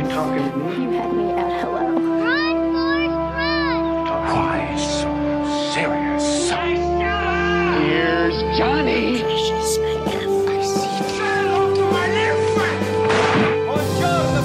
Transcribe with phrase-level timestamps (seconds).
[0.00, 0.84] You talking to me?
[0.84, 1.92] You had me at hello.
[2.24, 3.84] Run, Forrest, run!
[4.32, 5.12] Why so
[5.74, 6.50] serious?
[7.76, 9.20] Here's Johnny.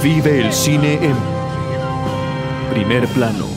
[0.04, 1.15] Vive el cine en
[2.69, 3.47] primer plano.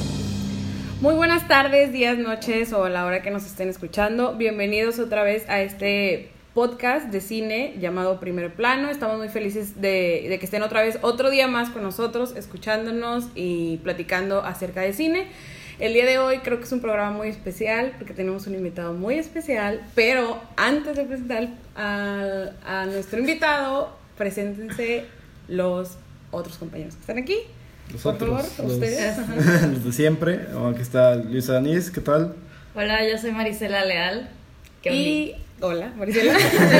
[1.00, 4.36] Muy buenas tardes, días, noches o a la hora que nos estén escuchando.
[4.36, 6.30] Bienvenidos otra vez a este
[6.62, 8.90] podcast de cine llamado Primer Plano.
[8.90, 13.28] Estamos muy felices de, de que estén otra vez otro día más con nosotros, escuchándonos
[13.36, 15.26] y platicando acerca de cine.
[15.78, 18.92] El día de hoy creo que es un programa muy especial porque tenemos un invitado
[18.92, 25.04] muy especial, pero antes de presentar a, a nuestro invitado, preséntense
[25.46, 25.96] los
[26.32, 27.36] otros compañeros que están aquí.
[27.92, 29.16] Por favor, Nosotros, los- ustedes.
[29.74, 30.40] Los de siempre.
[30.72, 32.34] Aquí está Luisa Danís, ¿qué tal?
[32.74, 34.28] Hola, yo soy Marisela Leal.
[34.82, 36.34] ¿Qué Y hola, Maricela.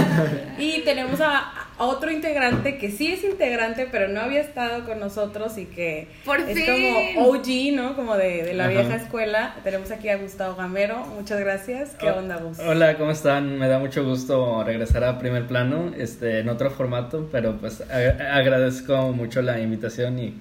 [0.59, 1.39] y tenemos a,
[1.79, 6.09] a otro integrante que sí es integrante, pero no había estado con nosotros y que
[6.25, 6.67] ¡Por es fin!
[7.15, 7.97] como OG, ¿no?
[7.97, 8.73] Como de, de la Ajá.
[8.73, 9.57] vieja escuela.
[9.65, 11.05] Tenemos aquí a Gustavo Gamero.
[11.07, 11.91] Muchas gracias.
[11.99, 12.59] ¿Qué Oh, onda, Gus?
[12.61, 13.59] Hola, ¿cómo están?
[13.59, 19.13] Me da mucho gusto regresar a primer plano, este, en otro formato, pero pues agradezco
[19.13, 20.35] mucho la invitación y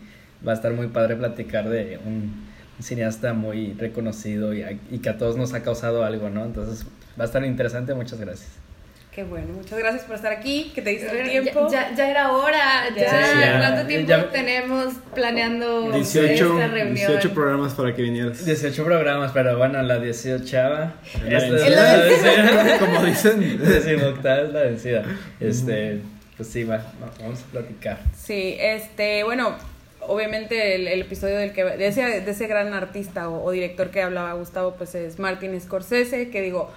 [0.47, 2.45] va a estar muy padre platicar de un,
[2.77, 6.45] un cineasta muy reconocido y que a todos nos ha causado algo, ¿no?
[6.45, 6.85] Entonces
[7.19, 8.49] va a estar interesante, muchas gracias.
[9.11, 9.47] Qué bueno.
[9.55, 10.71] Muchas gracias por estar aquí.
[10.75, 11.67] Que te diste el Ya, tiempo.
[11.71, 13.09] ya, ya era hora, ya.
[13.09, 13.57] Sí, ya.
[13.59, 16.93] ¿Cuánto tiempo Ya- tenemos planeando 18, esta reunión?
[16.95, 18.45] 18 programas para que vinieras.
[18.45, 20.93] 18 programas, pero bueno, la 18 La
[21.25, 21.65] Esta vencida.
[21.65, 22.03] es la
[22.35, 22.77] vencida.
[22.79, 23.57] Como dicen.
[23.57, 25.03] Decimoctava es la vencida.
[25.39, 26.02] Este,
[26.37, 27.97] pues sí, va, va- vamos a platicar.
[28.15, 29.55] Sí, este, bueno,
[30.02, 33.89] obviamente el, el episodio del que de ese, de ese gran artista o, o director
[33.89, 36.71] que hablaba Gustavo, pues es Martin Scorsese, que digo,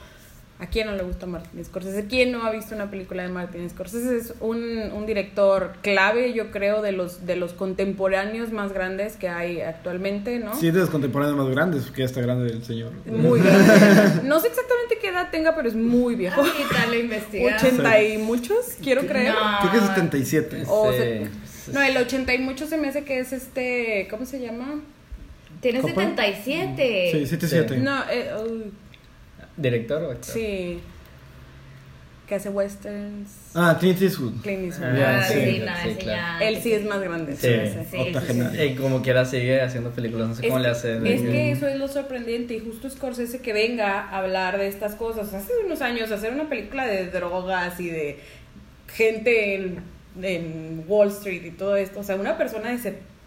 [0.60, 2.06] ¿a quién no le gusta Martin Scorsese?
[2.06, 4.16] ¿Quién no ha visto una película de Martin Scorsese?
[4.16, 4.58] Es un,
[4.92, 10.38] un director clave, yo creo, de los, de los contemporáneos más grandes que hay actualmente,
[10.38, 10.54] ¿no?
[10.54, 12.92] Sí, de los contemporáneos más grandes, porque ya está grande el señor.
[13.06, 14.22] Muy grande.
[14.24, 16.40] No sé exactamente qué edad tenga, pero es muy viejo.
[16.40, 17.62] Ahorita lo investigamos.
[17.62, 19.32] 80 y muchos, quiero creer.
[19.34, 19.58] No.
[19.60, 20.64] Creo que es 77.
[20.68, 21.28] O se-
[21.72, 24.80] no, el 80 y muchos se me hace que es este, ¿cómo se llama?
[25.60, 25.94] Tiene ¿Copa?
[25.94, 27.08] 77.
[27.12, 27.76] Sí, 77.
[27.78, 28.72] No, eh, uy,
[29.56, 30.34] ¿Director o actor?
[30.34, 30.80] sí.
[32.26, 33.28] Que hace westerns.
[33.56, 34.40] Ah, Clint Eastwood.
[34.42, 34.86] Clint Eastwood.
[34.90, 36.44] Ah, Ya, sí, sí, no, sí, claro.
[36.44, 37.36] Él sí es más grande.
[37.36, 37.48] Sí.
[38.64, 41.12] Y como quiera sigue haciendo películas, no sé cómo es, le hace.
[41.12, 44.94] es que eso es lo sorprendente y justo Scorsese que venga a hablar de estas
[44.94, 45.34] cosas.
[45.34, 48.20] Hace unos años hacer una película de drogas y de
[48.94, 49.80] gente en,
[50.22, 51.98] en Wall Street y todo esto.
[51.98, 52.78] O sea, una persona de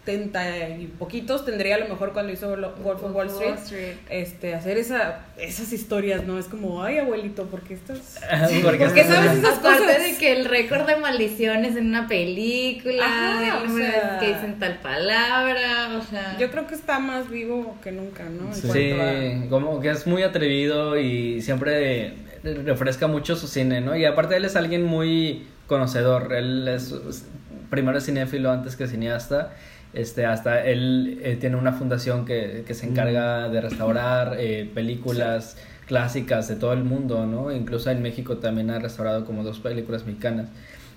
[0.04, 3.58] 70 y poquitos tendría a lo mejor cuando hizo Lo- Wolf of Wall Street, Wall
[3.58, 3.94] Street.
[4.10, 6.38] este hacer esa, esas historias, ¿no?
[6.38, 8.20] Es como, ay abuelito, ¿por qué estás...?
[8.62, 10.02] Porque ¿Por qué estás- sabes esas Aparte cosas?
[10.02, 14.78] de que el récord de maldiciones en una película, Ajá, o sea- que dicen tal
[14.80, 16.36] palabra, o sea.
[16.38, 18.48] Yo creo que está más vivo que nunca, ¿no?
[18.48, 18.92] En Sí.
[18.92, 23.96] a- como que es muy atrevido y siempre refresca mucho su cine, ¿no?
[23.96, 27.24] Y aparte él es alguien muy conocedor, él es es-
[27.70, 29.52] primero es cinéfilo antes que cineasta.
[29.94, 35.56] Este, hasta él eh, tiene una fundación que, que se encarga de restaurar eh, películas
[35.86, 37.52] clásicas de todo el mundo, ¿no?
[37.52, 40.48] Incluso en México también ha restaurado como dos películas mexicanas.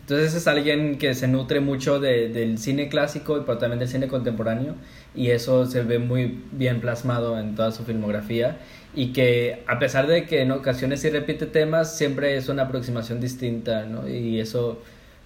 [0.02, 4.08] Entonces es alguien que se nutre mucho de- del cine clásico, pero también del cine
[4.08, 4.76] contemporáneo,
[5.14, 8.58] y eso se ve muy bien plasmado en toda su filmografía,
[8.96, 13.20] y que a pesar de que en ocasiones sí repite temas, siempre es una aproximación
[13.20, 14.08] distinta, ¿no?
[14.08, 14.82] Y eso,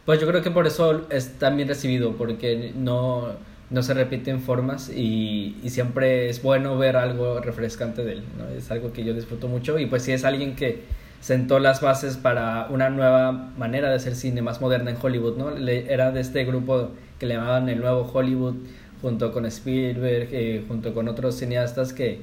[0.06, 3.28] pues yo creo que por eso es tan bien recibido, porque no,
[3.72, 8.48] no se repiten formas y, y siempre es bueno ver algo refrescante de él, ¿no?
[8.56, 10.84] Es algo que yo disfruto mucho, y pues sí es alguien que
[11.22, 15.52] sentó las bases para una nueva manera de hacer cine más moderna en Hollywood, ¿no?
[15.52, 16.90] Le- era de este grupo
[17.20, 18.56] que le llamaban el nuevo Hollywood,
[19.02, 22.22] junto con Spielberg, eh, junto con otros cineastas que,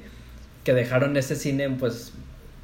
[0.63, 2.13] que dejaron ese cine pues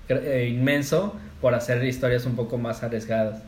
[0.09, 3.41] eh, inmenso por hacer historias un poco más arriesgadas.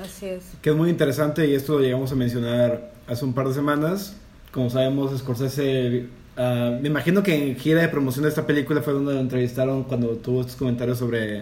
[0.00, 0.44] Así es.
[0.62, 4.16] Que es muy interesante y esto lo llegamos a mencionar hace un par de semanas.
[4.56, 6.06] Como sabemos, Scorsese,
[6.38, 9.84] ah, me imagino que en gira de promoción de esta película fue donde lo entrevistaron
[9.84, 11.40] cuando tuvo estos comentarios sobre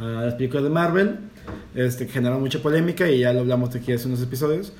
[0.00, 1.18] ah, las películas de Marvel,
[1.76, 4.72] este, que generaron mucha polémica y ya lo hablamos aquí hace unos episodios.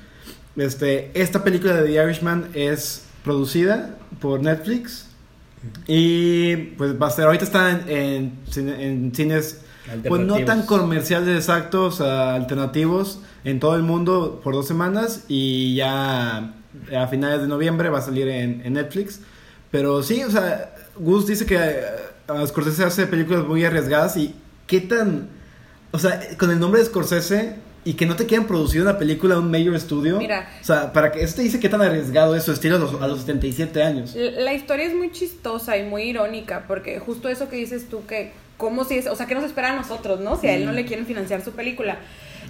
[0.57, 5.07] Este, esta película de The Irishman es producida por Netflix
[5.87, 9.61] y pues va a ser, ahorita está en, en en cines
[10.05, 15.75] pues no tan comerciales exactos, ah, alternativos en todo el mundo por dos semanas y
[15.75, 16.53] ya
[16.95, 19.21] a finales de noviembre va a salir en, en Netflix.
[19.71, 21.57] Pero sí, o sea, Gus dice que
[22.27, 24.33] ah, Scorsese hace películas muy arriesgadas y
[24.65, 25.29] qué tan,
[25.91, 29.35] o sea, con el nombre de Scorsese y que no te quieran producir una película
[29.35, 30.17] de un major studio.
[30.17, 30.49] Mira.
[30.61, 33.07] O sea, para que este dice que tan arriesgado es su estilo a los, a
[33.07, 34.13] los 77 años.
[34.15, 38.05] La la historia es muy chistosa y muy irónica, porque justo eso que dices tú,
[38.05, 40.35] que cómo si es, o sea, ¿qué nos espera a nosotros, no?
[40.35, 41.99] Si a él no le quieren financiar su película.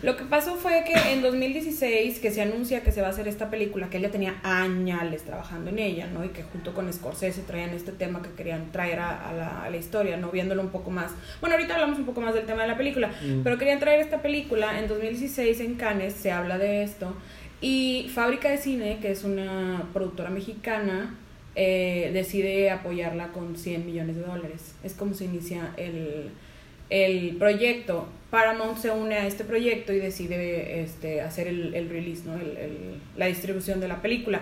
[0.04, 3.28] Lo que pasó fue que en 2016, que se anuncia que se va a hacer
[3.28, 6.24] esta película, que él ya tenía añales trabajando en ella, ¿no?
[6.24, 9.70] Y que junto con Scorsese traían este tema que querían traer a, a la, a
[9.70, 10.30] la historia, ¿no?
[10.30, 11.12] Viéndolo un poco más.
[11.42, 13.10] Bueno, ahorita hablamos un poco más del tema de la película,
[13.44, 14.80] pero querían traer esta película.
[14.80, 17.16] En 2016 en Cannes se habla de esto.
[17.60, 21.16] Y Fábrica de Cine, que es una productora mexicana,
[21.56, 24.76] eh, decide apoyarla con 100 millones de dólares.
[24.84, 26.30] Es como se inicia el,
[26.92, 28.08] el proyecto.
[28.32, 32.36] Paramount se une a este proyecto y decide este, hacer el, el release, ¿no?
[32.36, 34.42] El- el- la distribución de la película.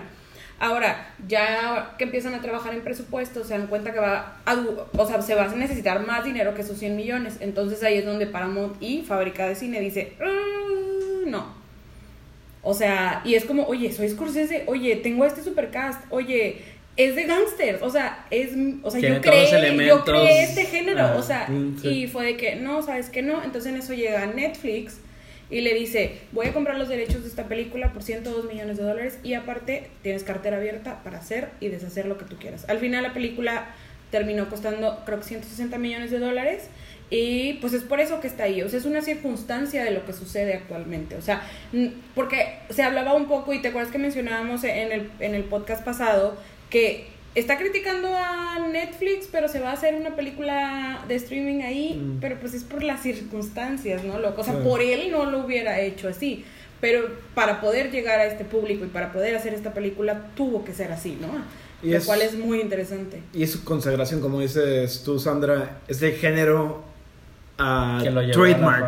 [0.58, 4.54] Ahora, ya que empiezan a trabajar en presupuesto, se dan cuenta que va a,
[4.96, 7.36] o sea, se va a necesitar más dinero que esos 100 millones.
[7.40, 11.54] Entonces ahí es donde Paramount y Fábrica de Cine dice, "Mm, no,
[12.62, 16.62] o sea, y es como, oye, soy Scorsese, oye, tengo este supercast, oye,
[16.96, 18.50] es de gangsters, o sea, es,
[18.82, 21.46] o sea, Tiene yo creé, yo creé este género, Ah, o sea,
[21.80, 21.88] sí.
[21.88, 24.98] y fue de que, no, sabes que no, entonces en eso llega Netflix
[25.50, 28.82] y le dice, voy a comprar los derechos de esta película por 102 millones de
[28.82, 32.64] dólares y aparte tienes cartera abierta para hacer y deshacer lo que tú quieras.
[32.68, 33.66] Al final la película
[34.10, 36.68] terminó costando creo que 160 millones de dólares
[37.10, 40.04] y pues es por eso que está ahí, o sea, es una circunstancia de lo
[40.04, 41.42] que sucede actualmente, o sea,
[42.16, 45.84] porque se hablaba un poco y te acuerdas que mencionábamos en el, en el podcast
[45.84, 46.36] pasado
[46.70, 51.94] que está criticando a Netflix, pero se va a hacer una película de streaming ahí,
[51.94, 52.18] Mm.
[52.20, 54.18] pero pues es por las circunstancias, ¿no?
[54.18, 54.64] Lo, o sea, Claro.
[54.68, 56.44] por él no lo hubiera hecho así,
[56.80, 60.72] pero para poder llegar a este público y para poder hacer esta película tuvo que
[60.72, 61.28] ser así, ¿no?
[61.86, 63.20] Y lo es- cual es muy interesante.
[63.34, 66.82] Y es su consagración, como dices tú, Sandra, es el género
[68.02, 68.32] Que lo llevó a la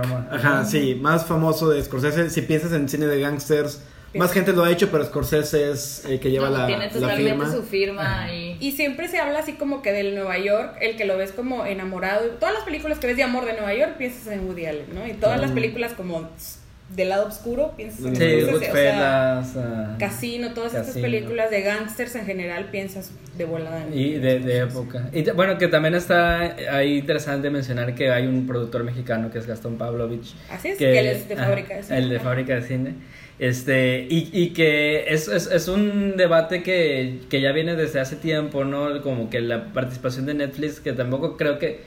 [0.03, 0.33] trademark.
[0.33, 0.65] Ajá.
[0.65, 2.29] sí, más famoso de Scorsese.
[2.31, 3.83] Si piensas en cine de gangsters,
[4.15, 6.93] más gente lo ha hecho, pero Scorsese es el que lleva No, la, tiene la
[6.93, 7.53] totalmente firma.
[7.53, 8.57] su firma y...
[8.61, 11.67] Y siempre se habla así como que del Nueva York, el que lo ves como
[11.67, 12.29] enamorado.
[12.41, 15.07] Todas las películas que ves de amor de Nueva York piensas en Woody Allen, ¿no?
[15.07, 16.29] Y todas las películas como
[16.95, 21.61] del lado oscuro piensas en Sí, Scorsese, o sea, ah, Casino, todas estas películas de
[21.61, 25.11] gangsters en general piensas de volada en Y de, de época.
[25.13, 29.47] Y bueno, que también está ahí interesante mencionar que hay un productor mexicano que es
[29.47, 30.35] Gastón Pavlovich.
[30.51, 31.99] Así es, que él es de fábrica de cine.
[31.99, 32.95] El de fábrica de cine.
[33.39, 38.17] Este, y, y que es, es, es un debate que, que ya viene desde hace
[38.17, 39.01] tiempo, ¿no?
[39.03, 41.83] Como que la participación de Netflix, que tampoco creo que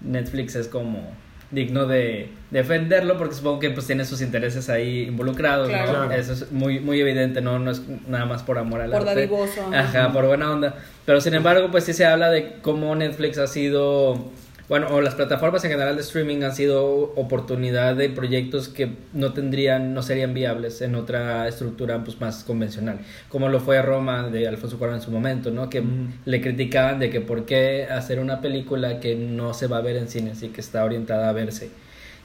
[0.00, 1.12] Netflix es como
[1.50, 5.74] digno de defenderlo porque supongo que pues tiene sus intereses ahí involucrados, ¿no?
[5.74, 6.10] Claro.
[6.10, 9.14] Eso es muy muy evidente, no no es nada más por amor al Por arte.
[9.14, 9.80] dadivoso, ajá.
[10.04, 10.74] Ajá, por buena onda.
[11.04, 14.30] Pero sin embargo, pues sí se habla de cómo Netflix ha sido,
[14.68, 19.32] bueno, o las plataformas en general de streaming han sido oportunidad de proyectos que no
[19.32, 24.48] tendrían, no serían viables en otra estructura pues más convencional, como lo fue Roma de
[24.48, 25.68] Alfonso Cuarón en su momento, ¿no?
[25.68, 25.82] Que
[26.24, 29.96] le criticaban de que por qué hacer una película que no se va a ver
[29.96, 31.70] en cines y que está orientada a verse.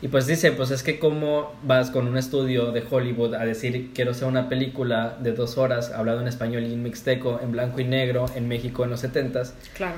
[0.01, 3.91] Y pues dice, pues es que cómo vas con un estudio de Hollywood a decir
[3.93, 7.81] quiero hacer una película de dos horas hablado en español y en mixteco, en blanco
[7.81, 9.55] y negro, en México en los setentas.
[9.75, 9.97] Claro.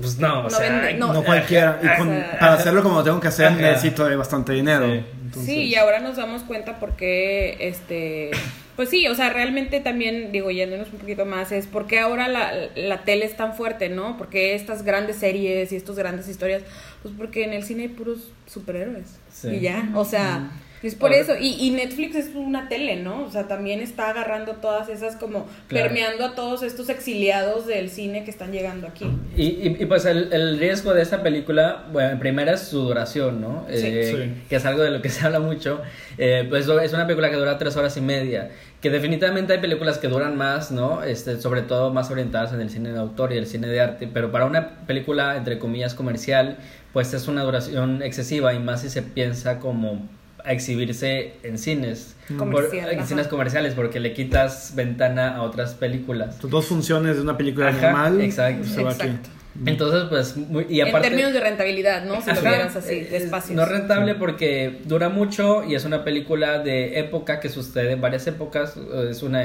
[0.00, 1.78] Pues no, o No sea, vende- No, cualquiera.
[1.82, 3.56] Y con- sea- para hacerlo como tengo que hacer, Ajá.
[3.56, 4.86] necesito de bastante dinero.
[4.86, 5.04] Sí.
[5.24, 8.30] Entonces, Sí, y ahora nos damos cuenta porque, este,
[8.76, 12.50] pues sí, o sea, realmente también, digo, yéndonos un poquito más, es porque ahora la,
[12.76, 14.16] la tele es tan fuerte, ¿no?
[14.16, 16.62] Porque estas grandes series y estas grandes historias,
[17.02, 19.18] pues porque en el cine hay puros superhéroes.
[19.30, 19.48] Sí.
[19.48, 20.50] Y ya, o sea,
[20.86, 21.32] es por Ahora- eso.
[21.40, 23.24] Y, y Netflix es una tele, ¿no?
[23.24, 25.86] O sea, también está agarrando todas esas como Claro.
[25.88, 29.06] permeando a todos estos exiliados del cine que están llegando aquí.
[29.36, 32.80] Y, y, y, pues el, el riesgo de esta película, bueno, en primera es su
[32.82, 33.66] duración, ¿no?
[33.68, 33.74] Sí.
[33.86, 34.42] Eh, Sí.
[34.48, 35.80] Que es algo de lo que se habla mucho.
[36.16, 38.50] Eh, pues es una película que dura tres horas y media.
[38.80, 41.02] Que definitivamente hay películas que duran más, ¿no?
[41.02, 44.08] Este, sobre todo más orientadas en el cine de autor y el cine de arte.
[44.12, 46.58] Pero para una película, entre comillas, comercial,
[46.92, 50.06] pues es una duración excesiva y más si se piensa como
[50.48, 52.14] a exhibirse en cines.
[52.38, 56.40] Comercial, Por- en cines comerciales, porque le quitas ventana a otras películas.
[56.42, 58.20] Dos funciones de una película Ajá, normal.
[58.22, 58.66] exacto.
[58.66, 59.02] se va aquí.
[59.02, 59.28] Exacto.
[59.66, 61.08] Entonces, pues, muy, y aparte...
[61.08, 62.20] en términos de rentabilidad, ¿no?
[62.22, 63.56] Si lo vieras así, es- de espacios.
[63.56, 68.26] No rentable porque dura mucho y es una película de época que sucede en varias
[68.26, 68.74] épocas.
[69.10, 69.42] Es una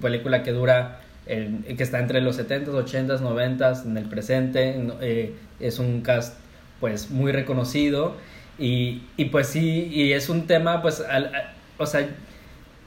[0.00, 4.74] película que dura, en- que está entre los 70s, 80s, 90s, en el presente.
[5.00, 6.36] eh, es un cast,
[6.80, 8.16] pues, muy reconocido.
[8.62, 12.08] Y, y pues sí, y es un tema, pues, al- a- o sea,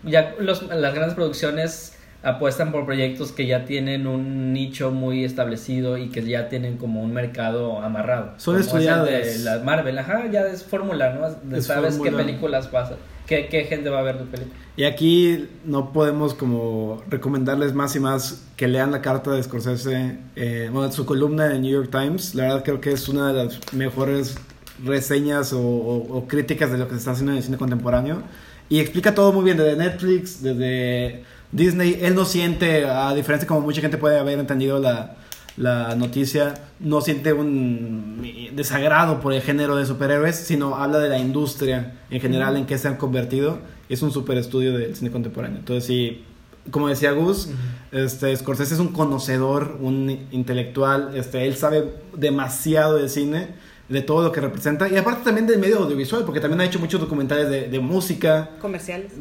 [0.04, 5.98] ya los- las grandes producciones apuestan por proyectos que ya tienen un nicho muy establecido
[5.98, 8.34] y que ya tienen como un mercado amarrado.
[8.38, 9.38] Son Como es el estudiadas.
[9.38, 11.30] de la Marvel, ajá, ya es fórmula, ¿no?
[11.50, 12.96] De Es sabes qué películas vas a,
[13.28, 14.56] ¿Qué, qué gente va a ver tu película?
[14.78, 20.18] Y aquí no podemos como recomendarles más y más que lean la carta de Scorsese,
[20.36, 22.34] eh, bueno, su columna en el New York Times.
[22.36, 24.36] La verdad creo que es una de las mejores
[24.84, 28.22] reseñas o, o- o críticas de lo que se está haciendo en el cine contemporáneo.
[28.70, 32.00] Y explica todo muy bien, desde Netflix, desde Disney.
[32.02, 35.16] Él no siente, a diferencia como mucha gente puede haber entendido la,
[35.56, 38.22] la noticia, no siente un
[38.54, 42.78] desagrado por el género de superhéroes, sino habla de la industria en general en que
[42.78, 43.60] se han convertido.
[43.88, 45.60] Es un super estudio del cine contemporáneo.
[45.60, 46.24] Entonces, sí,
[46.72, 47.50] como decía Gus,
[47.92, 53.50] este, Scorsese es un conocedor, un intelectual, este, él sabe demasiado de cine,
[53.88, 56.80] de todo lo que representa, y aparte también del medio audiovisual, porque también ha hecho
[56.80, 59.12] muchos documentales de, de música, Comerciales.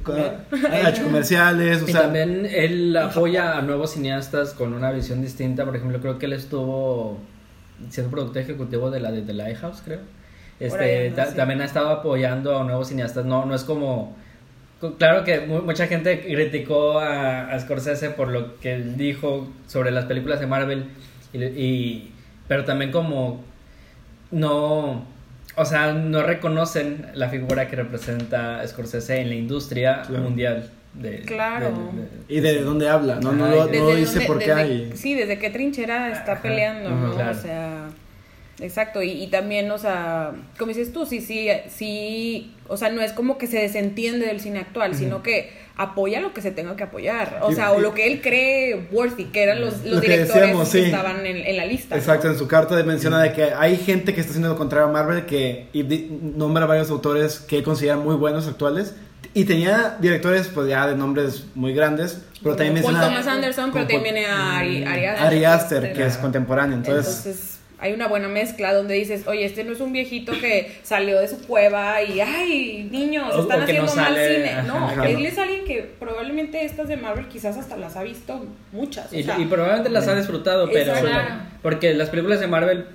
[0.70, 5.20] ha hecho comerciales, o y sea, también él apoya a nuevos cineastas con una visión
[5.20, 5.64] distinta.
[5.66, 7.18] Por ejemplo, creo que él estuvo
[7.90, 10.00] siendo productor ejecutivo de la de The Lighthouse, creo.
[10.60, 11.36] Este, anda, ta- sí.
[11.36, 13.24] También ha estado apoyando a nuevos cineastas.
[13.26, 14.16] No, no es como.
[14.80, 19.48] co- Claro que mu- mucha gente criticó a, a Scorsese por lo que él dijo
[19.66, 20.86] sobre las películas de Marvel.
[21.34, 22.12] Y, y-
[22.48, 23.42] pero también como
[24.34, 25.06] no.
[25.56, 30.22] O sea, no reconocen la figura que representa Scorsese en la industria Claro.
[30.24, 30.70] mundial.
[30.94, 31.70] De, Claro.
[31.70, 34.92] de- de- y de dónde habla, no, no, no dice dónde- por qué desde- hay.
[34.94, 37.14] Sí, desde qué trinchera está Ajá, peleando, ajá, ¿no?
[37.14, 37.30] claro.
[37.32, 37.86] O sea,
[38.60, 39.02] exacto.
[39.02, 43.12] Y, y también, o sea, como dices tú, sí, sí, sí, o sea, no es
[43.12, 46.84] como que se desentiende del cine actual, sino que apoya lo que se tenga que
[46.84, 47.40] apoyar.
[47.42, 50.00] O Y- sea, o y- lo que él cree worthy, que eran los, los Lo
[50.00, 50.84] que directores decíamos, que sí.
[50.86, 51.94] estaban en, en la lista.
[51.96, 52.00] ¿no?
[52.00, 54.88] Exacto, en su carta de menciona de que hay gente que está haciendo lo contrario
[54.88, 58.94] a Marvel que y di- nombra varios autores que él considera muy buenos actuales
[59.34, 63.72] y tenía directores pues ya de nombres muy grandes, pero también Paul menciona Thomas Anderson,
[63.72, 65.26] pero como también viene a Ari, Ari Aster.
[65.26, 69.62] Ari Aster, que es contemporáneo, entonces, Entonces, hay una buena mezcla donde dices, oye, este
[69.62, 73.64] no es un viejito que salió de su cueva y, ay, niños, están o no
[73.64, 74.62] haciendo mal sale, cine.
[74.66, 75.06] no, ajá.
[75.08, 79.12] él es alguien que probablemente estas de Marvel quizás hasta las ha visto muchas.
[79.12, 80.92] O Y, sea, y probablemente las ha disfrutado, pero.
[81.62, 82.86] Porque las películas de Marvel,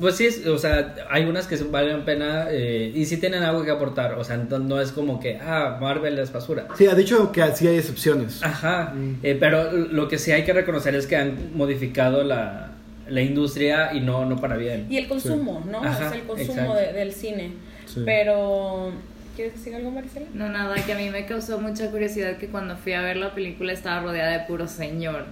[0.00, 3.62] pues sí, es- o sea, hay unas que valen pena eh, y sí tienen algo
[3.64, 4.14] que aportar.
[4.14, 6.66] O sea, no, no es como que, ah, Marvel es basura.
[6.76, 8.42] sí, ha dicho que sí hay excepciones.
[8.42, 9.18] Ajá, Mm.
[9.22, 12.71] eh, pero lo que sí hay que reconocer es que han modificado la,
[13.12, 14.86] la industria y no, no para bien.
[14.90, 15.78] y el consumo, ¿no?
[15.84, 17.52] Ajá, es el consumo de- del cine.
[17.86, 18.00] Sí.
[18.04, 18.92] Pero,
[19.36, 20.26] ¿quieres decir algo, Maricela?
[20.34, 23.34] No, nada, que a mí me causó mucha curiosidad que cuando fui a ver la
[23.34, 25.26] película estaba rodeada de puro señor.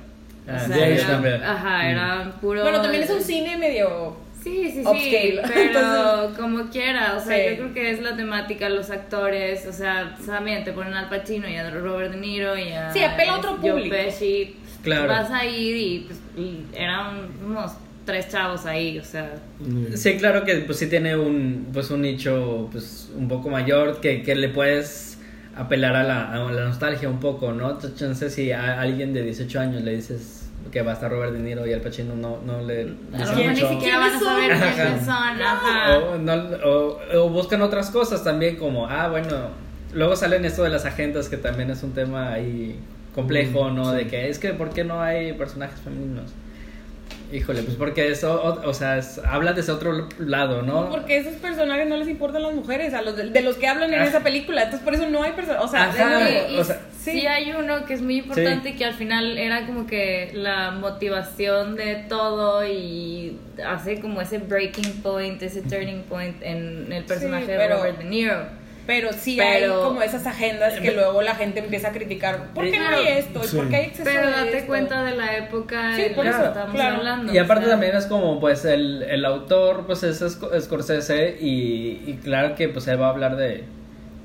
[0.47, 1.43] O Ah, sea, sí, era- también.
[1.43, 2.63] ajá, era puro...
[2.63, 4.17] Bueno, también es un cine medio...
[4.43, 5.43] Sí, sí, sí, upscale.
[5.47, 5.61] pero
[6.25, 7.43] Entonces- como quiera, o sea, Sí.
[7.51, 11.47] yo creo que es la temática, los actores, o sea, también te ponen al Pacino
[11.47, 12.91] y a Robert De Niro y a...
[12.91, 13.95] Sí, apela a otro Joe público.
[13.95, 15.09] Pesci, Claro.
[15.09, 17.73] vas a ir y, pues, y eran unos
[18.07, 19.35] tres chavos ahí, o sea...
[19.95, 24.23] Sí, claro que pues sí tiene un pues un nicho pues un poco mayor que,
[24.23, 25.19] que le puedes
[25.57, 27.79] apelar a la, a la nostalgia un poco, ¿no?
[27.83, 31.39] Entonces si a alguien de 18 años le dices que va a estar Robert De
[31.41, 33.69] Niro y Al Pacino no, no le A dice lo mejor ni mucho.
[33.69, 35.99] siquiera van a saber quiénes son, ajá.
[35.99, 39.49] O, no- o- o buscan otras cosas también como, ah, bueno,
[39.93, 42.79] luego salen esto de las agendas que también es un tema ahí
[43.21, 43.91] complejo, Mm, ¿no?
[43.91, 43.97] sí.
[43.97, 46.33] De que es que, ¿por qué no hay personajes femeninos?
[47.33, 50.85] Híjole, pues porque eso, o, o sea, es- habla de ese otro lado, ¿no?
[50.85, 53.69] No, porque esos personajes no les importan las mujeres, a los de, de los que
[53.69, 54.05] hablan en Ah.
[54.05, 54.63] esa película.
[54.65, 55.65] Entonces, por eso no hay personajes.
[55.65, 56.09] O sea, Ajá.
[56.09, 57.25] de nuevo, Y- o sea, sí.
[57.29, 62.05] hay uno que es muy importante que al final era como que la motivación de
[62.09, 67.69] todo y hace como ese breaking point, ese turning point en el personaje Sí, de
[67.69, 68.60] Robert De Niro.
[68.87, 72.53] Pero sí Pero- hay como esas agendas que luego la gente empieza a criticar.
[72.55, 73.41] ¿Por qué no hay esto?
[73.45, 73.57] ¿Y Sí.
[73.57, 74.67] ¿Por qué hay exceso Pero de date esto?
[74.67, 76.97] cuenta de la época Sí, en la que estamos claro.
[76.97, 77.33] hablando.
[77.33, 82.19] Y aparte también es como pues el, el autor pues es Sc- Scorsese y, y
[82.23, 83.65] claro que pues él va a hablar de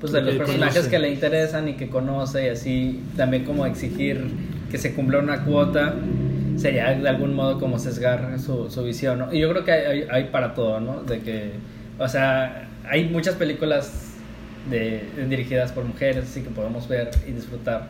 [0.00, 0.90] pues de Lo los que personajes conoce.
[0.90, 4.26] que le interesan y que conoce y así también como exigir
[4.70, 5.94] que se cumpla una cuota
[6.56, 9.32] sería de algún modo como sesgar su, su visión, ¿no?
[9.32, 11.02] Y yo creo que hay, hay- hay para todo, ¿no?
[11.02, 11.52] De que,
[11.98, 14.05] o sea, hay muchas películas
[14.70, 17.88] de, dirigidas por mujeres así que podemos ver y disfrutar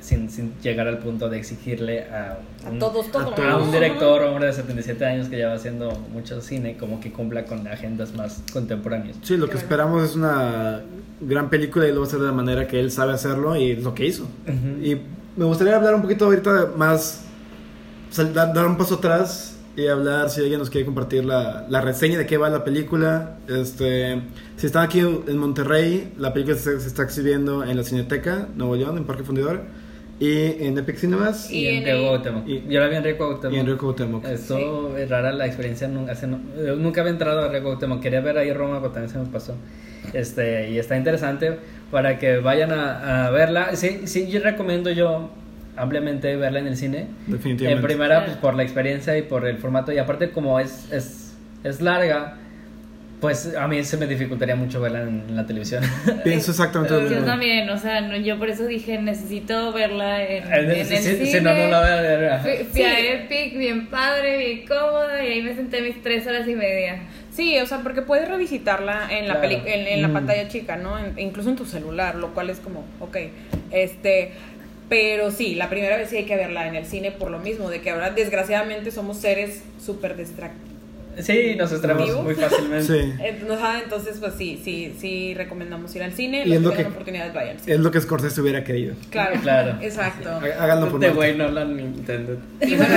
[0.00, 3.38] sin, sin llegar al punto de exigirle a, A un- todos, todos.
[3.38, 7.12] a a un director hombre de 77 años que lleva haciendo mucho cine, como que
[7.12, 9.16] cumpla con agendas más contemporáneas.
[9.22, 10.80] Sí, lo que esperamos es una
[11.20, 13.72] gran película y lo va a hacer de la manera que él sabe hacerlo y
[13.72, 14.26] es lo que hizo.
[14.82, 14.96] Y
[15.36, 17.24] me gustaría hablar un poquito ahorita más,
[18.34, 22.26] dar un paso atrás y hablar, si alguien nos quiere compartir la, la reseña de
[22.26, 23.38] qué va la película.
[23.48, 24.20] Este,
[24.56, 28.76] si están aquí en Monterrey, la película se, se está exhibiendo en la Cineteca, Nuevo
[28.76, 29.62] León, en Parque Fundidor.
[30.18, 31.50] Y en Epic Cinemas.
[31.50, 32.46] Y Y, en Río Cuauhtémoc.
[32.46, 33.56] y- Yo la vi en Río Cuauhtémoc.
[33.56, 34.24] Y en Río Cuauhtémoc.
[34.26, 35.88] Esto es rara la experiencia.
[35.88, 38.02] Nunca, hace- nunca había entrado a Río Cuauhtémoc.
[38.02, 39.54] Quería ver ahí Roma, pero también se me pasó.
[40.12, 41.58] Este, y está interesante
[41.90, 43.74] para que vayan a, a verla.
[43.76, 45.30] Sí, sí, yo recomiendo yo
[45.80, 47.06] ampliamente verla en el cine.
[47.26, 47.72] Definitivamente.
[47.72, 49.92] En primera, pues por la experiencia y por el formato.
[49.92, 51.34] Y aparte, como es, es,
[51.64, 52.36] es larga,
[53.20, 55.84] pues a mí se me dificultaría mucho verla en la televisión.
[56.24, 57.26] Pienso exactamente lo Yo mismo.
[57.26, 61.26] también, o sea, no- yo por eso dije, necesito verla en, en el si, cine.
[61.26, 62.40] si no, no la voy a ver.
[62.40, 66.48] Fui, fui a Epic, bien padre, bien cómoda, y ahí me senté mis tres horas
[66.48, 66.96] y media.
[67.30, 69.40] Sí, o sea, porque puedes revisitarla en la Claro.
[69.42, 70.12] peli- en, en la Mm.
[70.14, 70.98] pantalla chica, ¿no?
[70.98, 73.16] En- incluso en tu celular, lo cual es como, ok,
[73.70, 74.32] este,
[74.90, 77.70] pero sí, la primera vez sí hay que verla en el cine por lo mismo,
[77.70, 80.68] de que ahora desgraciadamente somos seres súper distractivos.
[81.18, 82.84] Sí, nos extraemos muy fácilmente.
[82.86, 83.12] Sí.
[83.84, 86.92] Entonces, pues sí, sí, sí recomendamos ir al cine, Y los es lo que tengan
[86.92, 87.56] que- oportunidad vayan.
[87.60, 87.72] sí.
[87.72, 88.94] Es lo que Scorsese hubiera querido.
[89.10, 89.76] Claro, Claro.
[89.82, 90.30] exacto.
[90.30, 91.16] Há- Háganlo por De Marta.
[91.16, 91.50] güey no
[91.82, 92.38] intended.
[92.62, 92.94] Y bueno,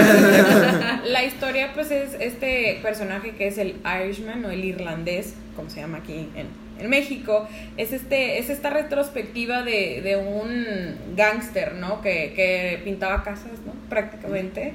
[1.06, 5.82] la historia pues es este personaje que es el Irishman o el irlandés, como se
[5.82, 6.48] llama aquí en,
[6.80, 12.02] en México, es este es esta retrospectiva de, de un gángster, ¿no?
[12.02, 13.74] Que, que pintaba casas, ¿no?
[13.90, 14.74] Prácticamente.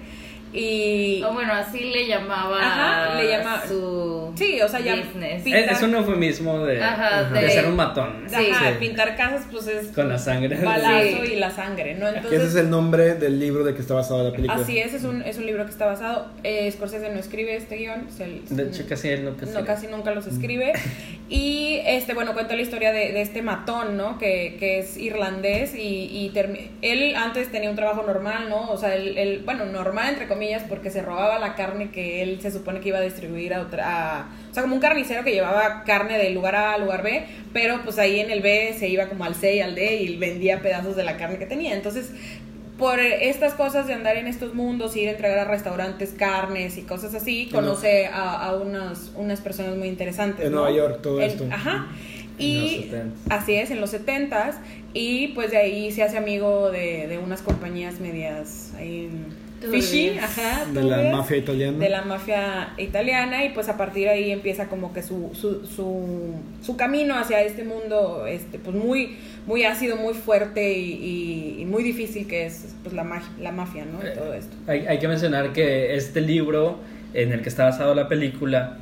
[0.52, 1.22] Y...
[1.24, 5.42] O bueno, así le llamaba Ajá, le llama- su Sí, o sea, ya business.
[5.42, 8.24] pi- Es, es un eufemismo de, Ajá, de de- ser un matón.
[8.26, 8.76] Ajá, Sí.
[8.80, 10.56] pintar casas pues es Con la sangre.
[10.64, 11.32] balazo Sí.
[11.32, 12.06] y la sangre, ¿no?
[12.06, 14.62] Que ese Entonces, es el nombre del libro de que está basada la película.
[14.62, 16.28] así es, es un, es un libro que está basado.
[16.44, 18.06] Eh, Scorsese no escribe este guion.
[18.10, 20.72] se- De hecho, casi lo que no, casi nunca los escribe.
[21.28, 24.18] Y este, bueno, cuenta la historia de, de este matón, ¿no?
[24.18, 25.78] Que, que es irlandés y,
[26.10, 28.70] y termi- él antes tenía un trabajo normal, ¿no?
[28.70, 30.37] O sea, él, él- bueno, normal entre comillas,
[30.68, 33.84] porque se robaba la carne que él se supone que iba a distribuir a otra.
[34.20, 37.24] a- o sea, como un carnicero que llevaba carne del lugar A al lugar B,
[37.52, 40.16] pero pues ahí en el B se iba como al C y al D y
[40.16, 41.74] vendía pedazos de la carne que tenía.
[41.74, 42.10] Entonces,
[42.78, 46.82] por estas cosas de andar en estos mundos, ir a entregar a restaurantes carnes y
[46.82, 50.46] cosas así, En conoce a, a unas, unas personas muy interesantes.
[50.46, 50.60] En ¿no?
[50.62, 51.44] Nueva York, todo En- esto.
[51.50, 51.88] Ajá.
[52.38, 53.10] En Y los 70s.
[53.30, 54.54] así es, en los 70s.
[54.94, 60.18] Y pues de ahí se hace amigo de, de unas compañías medias ahí en Fishy,
[60.18, 60.66] ajá.
[60.72, 61.78] De la mafia italiana.
[61.78, 63.44] De la mafia italiana.
[63.44, 67.42] Y pues a partir de ahí empieza como que su, su, su, su camino hacia
[67.42, 69.16] este mundo, este, pues muy,
[69.46, 73.50] muy ácido, muy fuerte y, y- y muy difícil que es pues la, mag- la
[73.52, 73.98] mafia, ¿no?
[74.08, 74.54] Y todo esto.
[74.66, 76.78] Hay, hay que mencionar que este libro
[77.14, 78.78] en el que está basado la película,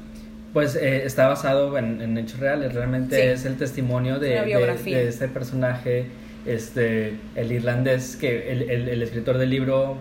[0.53, 2.75] pues eh, está basado en, en hechos reales.
[2.75, 3.23] Realmente Sí.
[3.29, 6.07] es el testimonio de, de- este personaje,
[6.45, 9.97] este, el irlandés, que el, el- el escritor del libro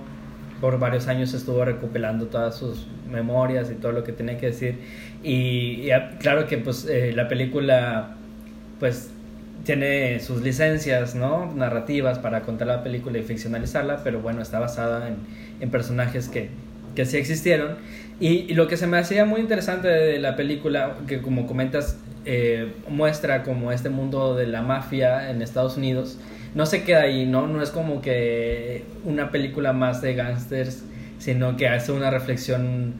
[0.65, 4.79] por varios años estuvo recopilando todas sus memorias y todo lo que tenía que decir.
[5.21, 8.15] Y, y, ah, claro que pues eh, la película
[8.79, 9.11] pues
[9.63, 11.53] tiene sus licencias, ¿no?
[11.53, 15.17] Narrativas para contar la película y ficcionalizarla, pero bueno, está basada en,
[15.59, 16.49] en personajes que,
[16.95, 17.75] que sí existieron.
[18.19, 22.73] Y, lo que se me hacía muy interesante de la película, que como comentas, eh,
[22.89, 26.17] muestra como este mundo de la mafia en Estados Unidos,
[26.55, 27.47] no se queda ahí, ¿no?
[27.47, 30.83] No es como que una película más de gángsters,
[31.19, 32.93] sino que hace una reflexión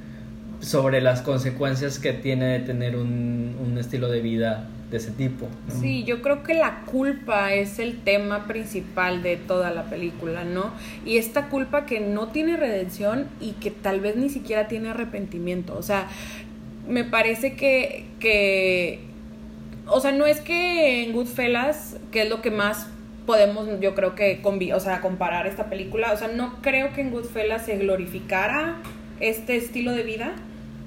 [0.59, 5.47] sobre las consecuencias que tiene de tener un, un estilo de vida de ese tipo.
[5.79, 10.71] Sí, yo creo que la culpa es el tema principal de toda la película, ¿no?
[11.05, 15.77] Y esta culpa que no tiene redención y que tal vez ni siquiera tiene arrepentimiento.
[15.77, 16.07] O sea,
[16.87, 18.99] me parece que, que
[19.87, 22.87] o sea, no es que en Goodfellas, que es lo que más
[23.25, 24.41] podemos, yo creo que,
[24.73, 28.77] o sea, comparar esta película, o sea, no creo que en Goodfellas se glorificara
[29.19, 30.33] este estilo de vida,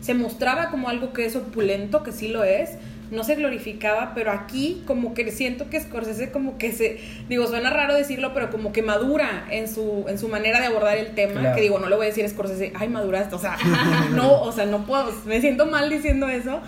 [0.00, 2.70] se mostraba como algo que es opulento, que sí lo es,
[3.10, 7.70] no se glorificaba, pero aquí como que siento que Scorsese como que se, digo, suena
[7.70, 11.40] raro decirlo, pero como que madura en su, en su manera de abordar el tema,
[11.40, 11.56] Claro.
[11.56, 13.56] que digo, no le voy a decir a Scorsese, ay, maduraste, o sea,
[14.14, 16.60] no, o sea, no puedo, me siento mal diciendo eso,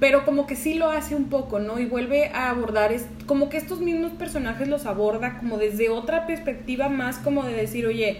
[0.00, 1.78] pero como que sí lo hace un poco, ¿no?
[1.78, 6.26] Y vuelve a abordar, es, como que estos mismos personajes los aborda como desde otra
[6.26, 8.18] perspectiva más como de decir, oye,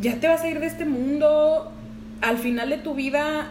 [0.00, 1.72] ya te vas a ir de este mundo,
[2.20, 3.50] al final de tu vida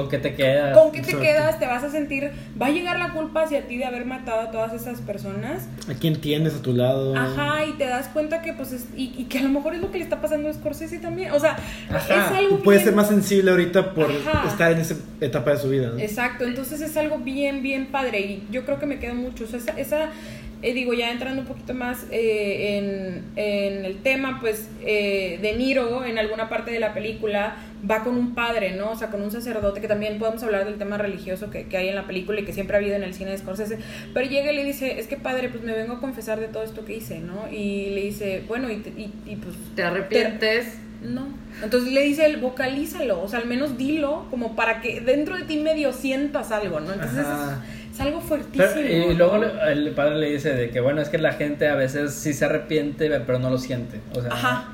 [0.00, 0.76] ¿Con qué te quedas?
[0.78, 1.58] ¿Con qué te quedas?
[1.58, 2.30] Te vas a sentir,
[2.60, 5.68] va a llegar la culpa hacia ti de haber matado a todas esas personas.
[5.90, 7.16] ¿A quién tienes a tu lado?
[7.16, 9.80] Ajá, y te das cuenta que pues es, y, y que a lo mejor es
[9.80, 11.32] lo que le está pasando a Scorsese también.
[11.32, 11.56] O sea,
[11.90, 12.26] Ajá.
[12.32, 14.48] es algo puede bien- ser más sensible ahorita por Ajá.
[14.48, 15.88] estar en esa etapa de su vida.
[15.90, 15.98] ¿no?
[15.98, 19.44] Exacto, entonces es algo bien, bien padre y yo creo que me queda mucho.
[19.44, 20.10] O sea, esa, esa,
[20.60, 25.54] eh, digo, ya entrando un poquito más eh, en, en el tema, pues eh, De
[25.54, 27.56] Niro en alguna parte de la película
[27.88, 28.90] va con un padre, ¿no?
[28.90, 31.88] O sea, con un sacerdote, que también podemos hablar del tema religioso que, que hay
[31.88, 33.78] en la película y que siempre ha habido en el cine de Scorsese,
[34.12, 36.64] pero llega y le dice, es que padre, pues me vengo a confesar de todo
[36.64, 37.48] esto que hice, ¿no?
[37.52, 39.54] Y le dice, bueno, y, y, y, pues...
[39.76, 40.78] ¿Te arrepientes?
[41.02, 41.28] No.
[41.62, 45.44] Entonces le dice él, vocalízalo, o sea, al menos dilo, como para que dentro de
[45.44, 46.92] ti medio sientas algo, ¿no?
[46.92, 47.62] Entonces Ajá.
[47.98, 48.64] Es, algo fuertísimo.
[48.74, 51.68] Pero- y luego le- el padre le dice de que bueno, es que la gente
[51.68, 54.00] a veces sí se arrepiente, pero no lo siente.
[54.14, 54.68] O sea, Ajá.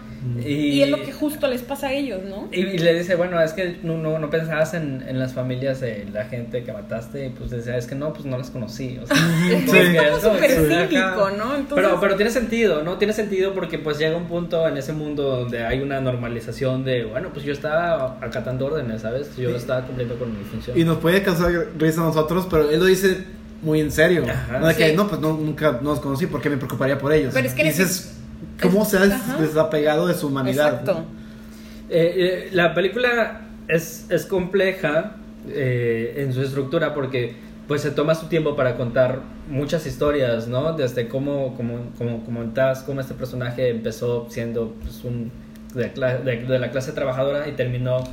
[0.44, 2.48] Y, Y es lo que justo les pasa a ellos, ¿no?
[2.52, 5.80] y, y le dice, bueno, es que no, no, no pensabas en, en las familias
[5.80, 8.98] de la gente que mataste, y pues decía, es que no, pues no las conocí.
[9.02, 9.16] O sea,
[9.50, 11.30] Es como súper sí, cínico.
[11.36, 11.56] ¿no?
[11.56, 12.96] Entonces, Pero, pero tiene sentido, ¿no?
[12.96, 17.04] Tiene sentido porque pues llega un punto en ese mundo donde hay una normalización de,
[17.04, 19.36] bueno, pues yo estaba acatando órdenes, ¿sabes?
[19.36, 20.78] Yo estaba cumpliendo con mi función.
[20.78, 23.24] Y nos puede causar risa a nosotros, pero él lo dice
[23.62, 24.24] muy en serio.
[24.28, 24.58] Ajá.
[24.58, 27.32] no de que, no, pues no, nunca nos conocí, porque me preocuparía por ellos.
[27.34, 28.14] Pero es que dices,
[28.62, 29.40] ¿cómo se ha des- ajá.
[29.40, 30.80] desapegado de su humanidad?
[30.80, 31.04] Exacto.
[31.90, 35.16] Eh, eh, la película es, es compleja
[35.48, 37.36] eh, en su estructura porque
[37.68, 40.74] pues se toma su tiempo para contar muchas historias, ¿no?
[40.74, 45.30] Desde cómo, como, como comentabas, cómo este personaje empezó siendo pues, un,
[45.74, 45.90] de,
[46.24, 48.04] de- de la clase trabajadora y terminó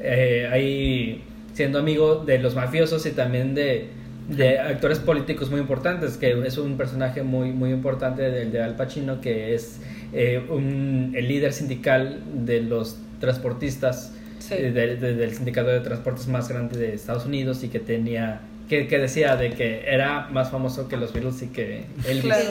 [0.00, 3.88] eh, ahí siendo amigo de los mafiosos y también de,
[4.28, 8.76] de actores políticos muy importantes, que es un personaje muy, muy importante del de Al
[8.76, 9.80] Pacino, que es
[10.12, 14.54] eh, un, el líder sindical de los transportistas, Sí.
[14.58, 18.40] eh, de- de- del sindicato de transportes más grande de Estados Unidos y que tenía,
[18.68, 22.22] que, que decía de que era más famoso que los Beatles y que Elvis.
[22.24, 22.50] Claro.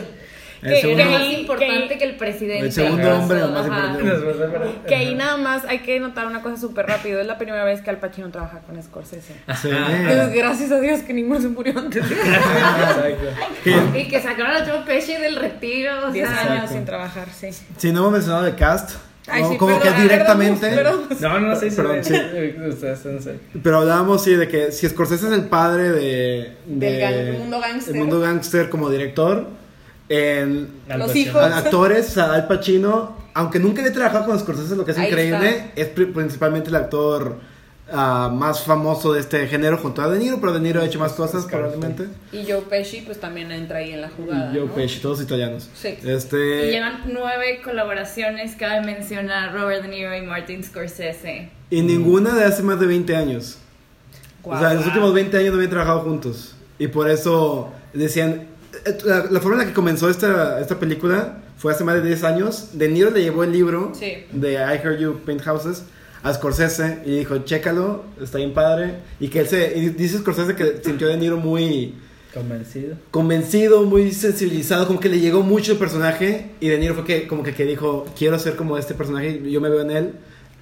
[0.62, 2.66] El Que- que- más importante que- que el presidente.
[2.68, 3.66] El segundo hombre más ajá.
[3.66, 4.04] importante.
[4.04, 7.20] Después de- Que ahí nada más hay que notar una cosa súper rápido.
[7.20, 9.34] Es la primera vez que Al Pacino trabaja con Scorsese.
[9.62, 9.70] Sí.
[9.72, 13.98] Pues, gracias a Dios que ninguno se murió antes de Exacto.
[13.98, 16.08] Y que sacaron a Joe Pesci del retiro.
[16.08, 17.50] O 10 sea, años sin trabajar, sí.
[17.78, 18.92] si no hemos mencionado el cast,
[19.28, 19.50] Ay, ¿no?
[19.52, 21.22] sí, como perdón, que directamente, perdón, perdón.
[21.22, 22.14] No, no, sí, sí, Perdón, sí.
[23.64, 27.00] pero hablábamos sí de que si Scorsese es el padre de, Del de-
[27.34, 27.94] gang- mundo gángster.
[27.94, 29.48] del mundo gángster como director,
[30.14, 31.42] en Al Los hijos.
[31.42, 35.08] actores, o sea, Al Pacino, aunque nunca había trabajado con Scorsese, lo que es Ahí
[35.08, 35.72] increíble, está.
[35.82, 37.38] es pri- principalmente el actor
[37.94, 41.00] ah, más famoso de este género junto a De Niro, pero De Niro ha hecho
[41.00, 41.78] más cosas Scarface.
[41.78, 42.08] probablemente.
[42.34, 44.52] Y Joe Pesci, pues también entra ahí en la jugada.
[44.54, 44.74] Y Joe ¿no?
[44.76, 45.70] Pesci, todos italianos.
[45.76, 45.98] Sí.
[46.04, 51.50] Este, Y llevan nueve colaboraciones, cabe mencionar Robert De Niro y Martin Scorsese.
[51.70, 53.58] y ninguna de hace más de 20 años.
[54.44, 54.58] Guau.
[54.58, 56.56] O sea, en los últimos 20 años no habían trabajado juntos.
[56.80, 58.48] Y por eso decían.
[58.86, 62.02] Eh, La, la forma en la que comenzó esta, esta película fue hace más de
[62.08, 62.70] 10 años.
[62.74, 64.14] De Niro le llevó el libro Sí.
[64.32, 65.84] de I Heard You Paint Houses
[66.24, 68.96] a Scorsese y dijo: Chécalo, está bien padre.
[69.20, 69.78] Y que él se.
[69.78, 71.96] Y dice Scorsese que sintió a De Niro muy
[72.34, 72.96] Convencido.
[73.12, 76.52] convencido, muy sensibilizado, como que le llegó mucho el personaje.
[76.62, 79.60] Y De Niro fue que, como que, que dijo: Quiero ser como este personaje, yo
[79.62, 80.14] me veo en él.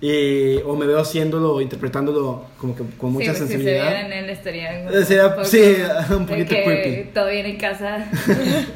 [0.02, 4.06] Y, o me veo haciéndolo interpretándolo como que con mucha sí, pues, Si se sensibilidad.
[4.06, 5.58] en él estarían Eh, sería- un poco sí,
[6.12, 7.10] un de poquito que creepy.
[7.14, 8.10] Todo bien en casa.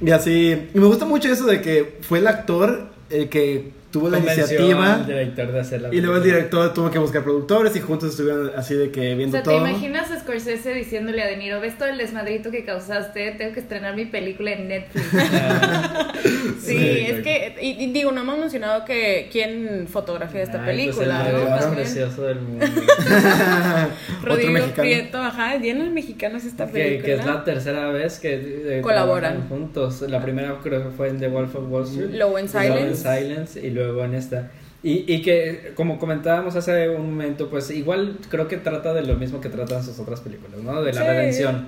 [0.00, 4.10] Y así, y me gusta mucho eso de que fue el actor el que tuvo
[4.10, 7.74] la iniciativa al director de hacer la y luego el director tuvo que buscar productores
[7.76, 9.66] y juntos estuvieron así de que O viendo sea, ¿te todo.
[9.66, 13.60] imaginas a Scorsese diciéndole a De Niro, ves todo el desmadrito que causaste, tengo que
[13.60, 15.06] estrenar mi película en Netflix?
[15.40, 16.12] Ah,
[16.60, 20.96] Sí, es que, y, y digo, no hemos mencionado que quién fotografía esta ay, pues,
[20.96, 21.50] película, el ¿no?
[21.50, 22.66] más precioso del mundo.
[24.22, 24.82] Rodrigo mexicano.
[24.82, 27.04] Prieto, ajá, llenos de mexicanos esta que, película.
[27.06, 29.48] que es la tercera vez que eh, Colaboran.
[29.48, 30.02] juntos.
[30.02, 32.10] La primera creo que fue en The Wolf of Wall Street.
[32.12, 32.96] Low in Low in Silence.
[32.96, 34.50] Silence, y luego en esta.
[34.82, 39.16] Y, y que, como comentábamos hace un momento, pues igual creo que trata de lo
[39.16, 40.82] mismo que tratan sus otras películas, ¿no?
[40.82, 41.06] De la Sí.
[41.08, 41.66] redención.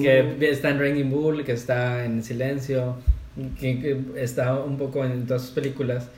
[0.00, 2.96] Que está en Raging Bull, que está en Silencio,
[3.60, 6.08] que, que está un poco en todas sus películas.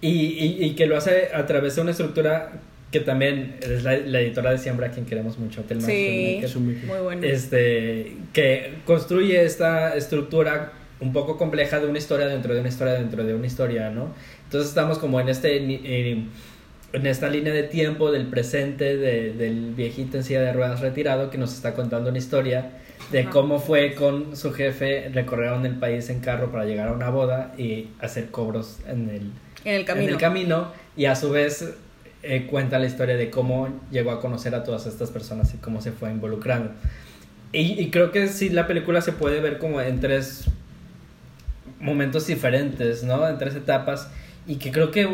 [0.00, 2.52] Y, y, y que lo hace a través de una estructura
[2.90, 6.98] que también es la, la editora de Siembra, a quien queremos mucho, Thelma Sí, muy
[7.02, 7.22] bueno.
[7.26, 12.94] este, que construye esta estructura un poco compleja de una historia dentro de una historia
[12.94, 14.14] dentro de una historia, ¿no?
[14.44, 16.24] Entonces estamos como en este eh,
[16.94, 21.30] en esta línea de tiempo del presente de- del viejito en silla de ruedas retirado
[21.30, 22.70] que nos está contando una historia
[23.10, 27.10] de cómo fue con su jefe recorrieron el país en carro para llegar a una
[27.10, 29.30] boda y hacer cobros en el
[29.64, 30.06] en el camino.
[30.08, 31.74] en el camino y a su vez
[32.22, 35.80] eh, cuenta la historia de cómo llegó a conocer a todas estas personas y cómo
[35.80, 36.70] se fue involucrando.
[37.52, 40.44] Y, y creo que sí, la película se puede ver como en tres
[41.82, 43.28] momentos diferentes, ¿no?
[43.28, 44.10] En tres etapas
[44.46, 45.06] y que creo que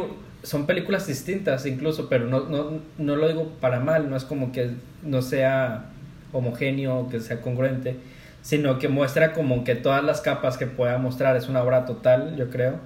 [0.44, 4.52] son películas distintas incluso, pero no, no, no lo digo para mal, no es como
[4.52, 4.70] que
[5.02, 5.86] no sea
[6.32, 7.96] homogéneo que sea congruente,
[8.42, 12.36] sino que muestra como que todas las capas que pueda mostrar, es una obra total,
[12.36, 12.76] yo creo.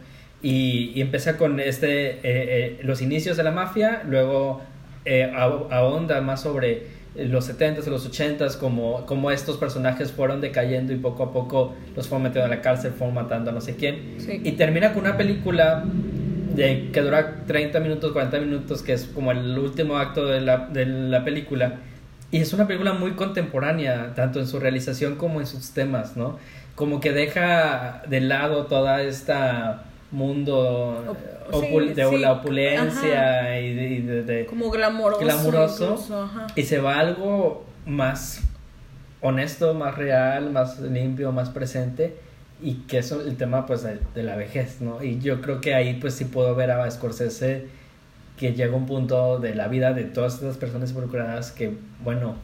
[0.42, 4.62] Y, y empieza con este, eh, eh, los inicios de la mafia, luego
[5.04, 10.40] eh, ahon- ahonda más sobre los 70s y los 80s, como, como estos personajes fueron
[10.40, 13.60] decayendo y poco a poco los fueron metiendo a la cárcel, fueron matando a no
[13.60, 14.14] sé quién.
[14.18, 14.40] Sí.
[14.42, 15.84] Y termina con una película
[16.54, 20.68] de, que dura 30 minutos, 40 minutos, que es como el último acto de la,
[20.68, 21.80] de la película.
[22.30, 26.38] Y es una película muy contemporánea, tanto en su realización como en sus temas, ¿no?
[26.74, 31.04] Como que deja de lado toda esta mundo
[31.50, 32.18] Op- sí, de sí.
[32.18, 35.20] la opulencia y de, y de- de- Como glamoroso.
[35.20, 38.42] glamuroso incluso, y se va a algo más
[39.20, 42.16] honesto, más real, más limpio, más presente
[42.62, 45.02] y que eso el tema pues de, de la vejez, ¿no?
[45.02, 47.66] Y yo creo que ahí pues sí puedo ver a Scorsese
[48.36, 51.72] que llega un punto de la vida de todas estas personas involucradas que
[52.04, 52.34] bueno,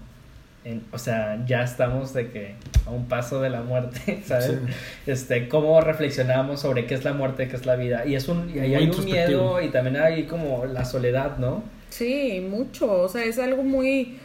[0.70, 2.54] en- o sea, ya estamos de que
[2.86, 4.46] a un paso de la muerte, ¿sabes?
[4.46, 4.72] Sí.
[5.06, 8.50] Este, cómo reflexionamos sobre qué es la muerte, qué es la vida y es un
[8.54, 11.62] y ahí hay un miedo y también hay como la soledad, ¿no?
[11.90, 12.90] Sí, mucho.
[13.02, 14.18] O sea, es algo muy.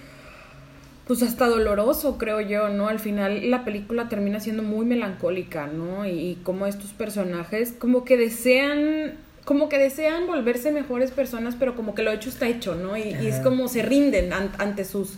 [1.07, 2.87] Pues hasta doloroso, creo yo, ¿no?
[2.87, 6.05] Al final la película termina siendo muy melancólica, ¿no?
[6.05, 9.15] Y, y como estos personajes, como que desean.
[9.43, 12.95] Como que desean volverse mejores personas, pero como que lo hecho está hecho, ¿no?
[12.95, 15.15] Y, y es como se rinden an- ante sus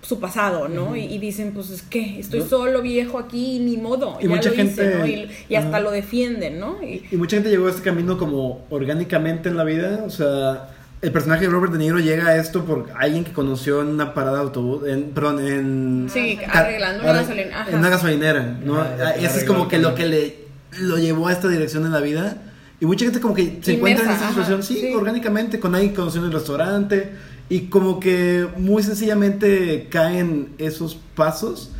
[0.00, 0.94] su pasado, ¿no?
[0.96, 4.48] y, y dicen, pues es que estoy solo viejo aquí, ni modo, Y ya mucha
[4.50, 5.06] lo hice, gente- ¿no?
[5.06, 6.76] Y, y hasta lo defienden, ¿no?
[6.82, 10.04] Y, Y mucha gente llegó a este camino como orgánicamente en la vida.
[10.06, 10.70] O sea,
[11.02, 14.14] el personaje de Robert De Niro llega a esto por alguien que conoció en una
[14.14, 14.86] parada de autobús.
[14.88, 16.08] En, perdón, en.
[16.12, 17.20] sí, Ca- arreglando una.
[17.20, 17.70] Ajá.
[17.70, 18.80] En una gasolinera, ¿no?
[18.80, 20.36] Ah, Eso es como que lo que le
[20.80, 22.36] lo llevó a esta dirección en la vida.
[22.80, 24.94] Y mucha gente como que se encuentra en esa ajá, situación, sí, sí.
[24.94, 27.10] orgánicamente, con alguien que conoció en el restaurante.
[27.48, 31.70] Y como que muy sencillamente caen esos pasos.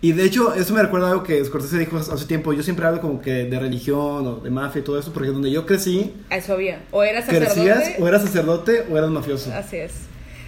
[0.00, 2.52] Y de hecho, eso me recuerda a algo que Scorsese dijo hace tiempo.
[2.52, 5.50] Yo siempre hablo como que de religión o de mafia y todo eso, porque donde
[5.50, 6.82] yo crecí, Eso había.
[6.92, 7.54] O eras sacerdote.
[7.54, 9.52] crecías o eras sacerdote o eras mafioso.
[9.52, 9.92] Así es.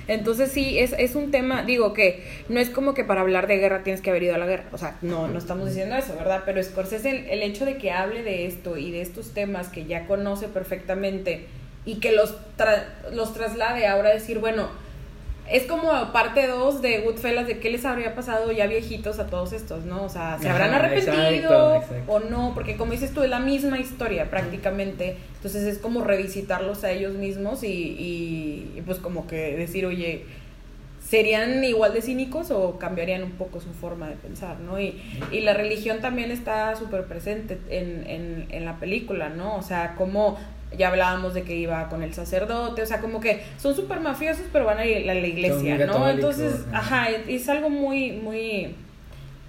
[0.06, 3.58] Entonces sí, es, es un tema, digo que no es como que para hablar de
[3.58, 6.14] guerra tienes que haber ido a la guerra, o sea, no, no estamos diciendo eso,
[6.16, 6.44] ¿verdad?
[6.46, 9.84] Pero Scorsese, el, el hecho de que hable de esto y de estos temas que
[9.84, 11.46] ya conoce perfectamente
[11.88, 14.68] y que los, tra- los traslade ahora a decir, bueno,
[15.50, 19.54] es como parte 2 de Goodfellas de qué les habría pasado ya viejitos a todos
[19.54, 20.02] estos, ¿no?
[20.04, 21.30] O sea, ¿se Ajá, habrán arrepentido
[21.74, 22.12] exacto, exacto.
[22.12, 22.52] o no?
[22.54, 25.16] Porque como dices tú, es la misma historia prácticamente.
[25.36, 30.26] Entonces es como revisitarlos a ellos mismos y, y, y, pues como que decir, oye,
[31.02, 34.78] ¿serían igual de cínicos o cambiarían un poco su forma de pensar, ¿no?
[34.78, 35.00] Y,
[35.32, 39.56] y la religión también está súper presente en, en, en la película, ¿no?
[39.56, 40.36] O sea, como
[40.76, 44.44] ya hablábamos de que iba con el sacerdote, o sea, como que son súper mafiosos,
[44.52, 46.08] pero van a ir a la iglesia, ¿no?
[46.08, 47.08] Entonces, ajá.
[47.10, 48.74] es algo muy, muy,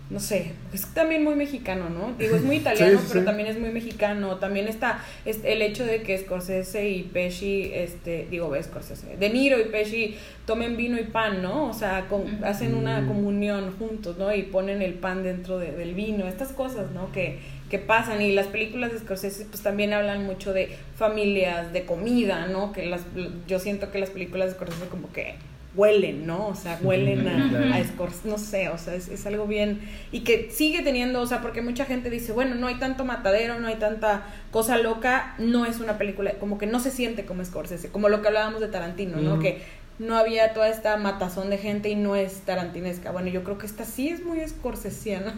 [0.09, 2.13] no sé, es también muy mexicano, ¿no?
[2.17, 3.25] Digo, es muy italiano, Sí, sí, pero sí.
[3.25, 4.37] también es muy mexicano.
[4.37, 9.65] También está el hecho de que Scorsese y Pesci, este, digo, Scorsese, De Niro y
[9.65, 10.15] Pesci
[10.47, 11.65] tomen vino y pan, ¿no?
[11.69, 13.07] O sea, con- hacen una Mm.
[13.07, 14.33] comunión juntos, ¿no?
[14.33, 17.11] Y ponen el pan dentro de- del vino, estas cosas, ¿no?
[17.11, 17.37] Que,
[17.69, 18.21] que pasan.
[18.21, 22.71] Y las películas de Scorsese, pues también hablan mucho de familias, de comida, ¿no?
[22.73, 23.01] Que las,
[23.47, 25.35] yo siento que las películas de Scorsese como que
[25.75, 26.47] huelen, ¿no?
[26.47, 30.21] O sea, huelen a, a Scorsese, no sé, o sea, es, es algo bien, y
[30.21, 33.67] que sigue teniendo, o sea, porque mucha gente dice, bueno, no hay tanto matadero, no
[33.67, 37.89] hay tanta cosa loca, no es una película, como que no se siente como Scorsese,
[37.89, 39.39] como lo que hablábamos de Tarantino, ¿no?
[39.39, 39.61] Que
[39.99, 43.11] no había toda esta matazón de gente y no es tarantinesca.
[43.11, 45.35] Bueno, yo creo que esta sí es muy scorsesiana.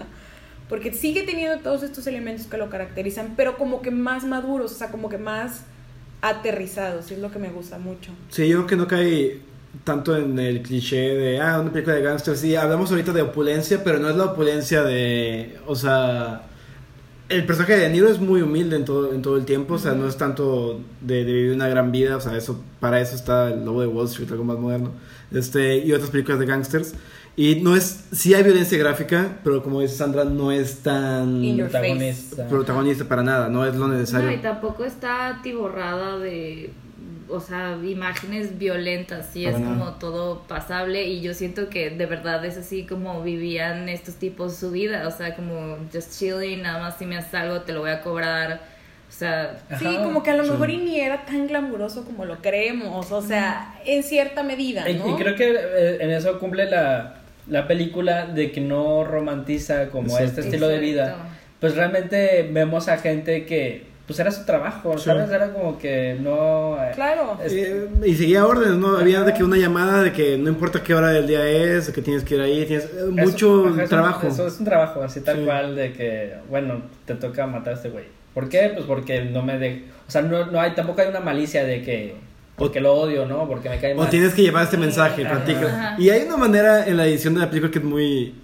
[0.72, 4.76] Porque sigue teniendo todos estos elementos que lo caracterizan, pero como que más maduros, o
[4.76, 5.66] sea, como que más
[6.22, 8.14] aterrizados, y es lo que me gusta mucho.
[8.30, 9.42] Sí, yo creo que no cae
[9.84, 12.40] tanto en el cliché de, ah, una película de gangsters.
[12.40, 16.44] Sí, hablamos ahorita de opulencia, pero no es la opulencia de, o sea,
[17.28, 19.92] el personaje de Niro es muy humilde en todo, en todo el tiempo, o sea,
[19.92, 23.50] no es tanto de, de vivir una gran vida, o sea, eso, para eso está
[23.50, 24.92] el lobo de Wall Street, algo más moderno,
[25.34, 26.94] este, y otras películas de gangsters.
[27.42, 32.48] Y no es, sí hay violencia gráfica, pero como dice Sandra, no es tan protagonista.
[32.48, 34.28] protagonista para nada, no es lo necesario.
[34.28, 36.70] No, y tampoco está atiborrada de,
[37.30, 39.74] o sea, imágenes violentas, sí es nada.
[39.76, 44.56] como todo pasable y yo siento que de verdad es así como vivían estos tipos
[44.56, 47.80] su vida, o sea, como just chilling, nada más si me haces algo te lo
[47.80, 48.62] voy a cobrar,
[49.10, 50.52] o sea, Sí, como que a lo Sí.
[50.52, 55.00] mejor y ni era tan glamuroso como lo creemos, o sea, en cierta medida, y
[55.16, 60.26] creo que eh, en eso cumple la, la película de que no romantiza como Exacto.
[60.26, 61.16] este estilo de vida.
[61.60, 65.06] Pues realmente vemos a gente que pues era su trabajo, Sí.
[65.06, 65.30] ¿sabes?
[65.30, 66.76] Era como que no...
[66.84, 67.38] eh, Claro.
[67.44, 68.98] es- Eh, y seguía órdenes, ¿no?
[68.98, 71.94] Había de que una llamada de que no importa qué hora del día es, de
[71.94, 74.28] que tienes que ir ahí, tienes eh, Eso- mucho ajá, trabajo.
[74.28, 75.46] eso es un trabajo, así tal Sí.
[75.46, 78.06] cual, de que, bueno, te toca matar a este güey.
[78.34, 78.72] ¿Por qué?
[78.74, 79.84] Pues porque no me de...
[80.08, 82.16] O sea, no, no hay, tampoco hay una malicia de que...
[82.62, 83.48] Porque lo odio, ¿no?
[83.48, 84.10] Porque me cae O mal.
[84.10, 85.96] tienes que llevar este mensaje, platica.
[86.00, 88.36] Y hay una manera en la edición de la película que es muy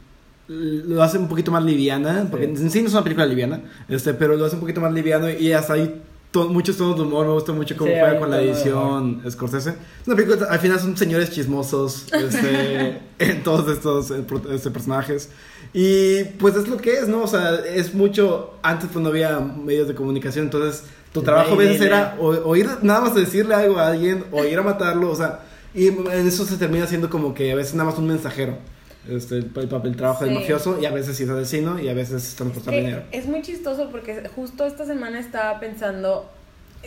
[0.49, 2.61] lo hace un poquito más liviana, porque Sí.
[2.63, 5.29] en sí no es una película liviana, este, pero lo hace un poquito más liviano
[5.29, 6.01] y hasta ahí
[6.31, 9.71] to- muchos tonos de humor, me gusta mucho cómo Sí, juega con la edición Scorsese.
[9.71, 15.29] Es una película, al final son señores chismosos este, en todos estos eh, este, personajes.
[15.79, 17.21] Y pues es lo que es, ¿no?
[17.21, 21.57] O sea, es mucho, antes pues no había medios de comunicación, entonces tu trabajo a
[21.57, 24.63] veces era o, o ir nada más a decirle algo a alguien o ir a
[24.63, 25.41] matarlo, o sea,
[25.75, 28.57] y en eso se termina siendo como que a veces nada más un mensajero.
[29.07, 31.93] Este, el, el papel, el trabajo del mafioso y a veces es asesino y a
[31.93, 33.03] veces transportar Que dinero.
[33.11, 36.27] es muy chistoso porque justo esta semana estaba pensando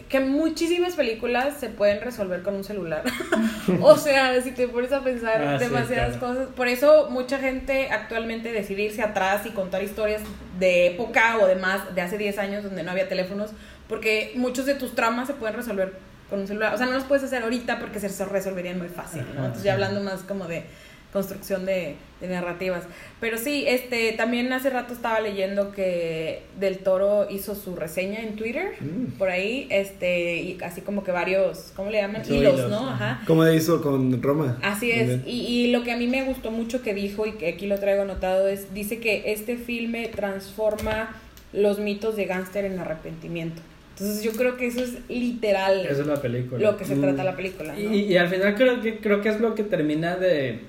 [0.09, 3.03] que muchísimas películas se pueden resolver con un celular.
[3.83, 6.35] o sea, si te pones a pensar Ah, sí, demasiadas claro.
[6.35, 6.49] cosas.
[6.55, 10.23] Por eso mucha gente actualmente decide irse atrás y contar historias
[10.59, 13.51] de época o de más, de hace 10 años donde no había teléfonos,
[13.89, 15.93] porque muchos de tus tramas se pueden resolver
[16.29, 16.73] con un celular.
[16.75, 20.01] O sea, no los puedes hacer ahorita porque se resolverían muy fácil, Entonces ya hablando
[20.01, 20.65] más como de
[21.13, 22.85] construcción de, de narrativas.
[23.21, 28.37] Pero sí, este, también hace rato estaba leyendo que Del Toro hizo su reseña en
[28.37, 29.19] Twitter, Mm.
[29.19, 32.23] por ahí, este, y así como que varios, ¿cómo le llaman?
[32.25, 32.89] Hilos, hilos, ¿no?
[32.91, 33.23] ajá.
[33.27, 34.59] Como hizo con Roma.
[34.63, 37.49] Así es, y, y lo que a mí me gustó mucho que dijo y que
[37.49, 41.17] aquí lo traigo anotado es, dice que este filme transforma
[41.53, 43.61] los mitos de gángster en arrepentimiento.
[43.99, 46.71] Entonces yo creo que eso es literal Esa es la película.
[46.71, 47.01] lo que se Mm.
[47.03, 47.73] trata la película.
[47.75, 47.79] ¿no?
[47.81, 50.61] Y, y al final creo que, creo que es lo que termina de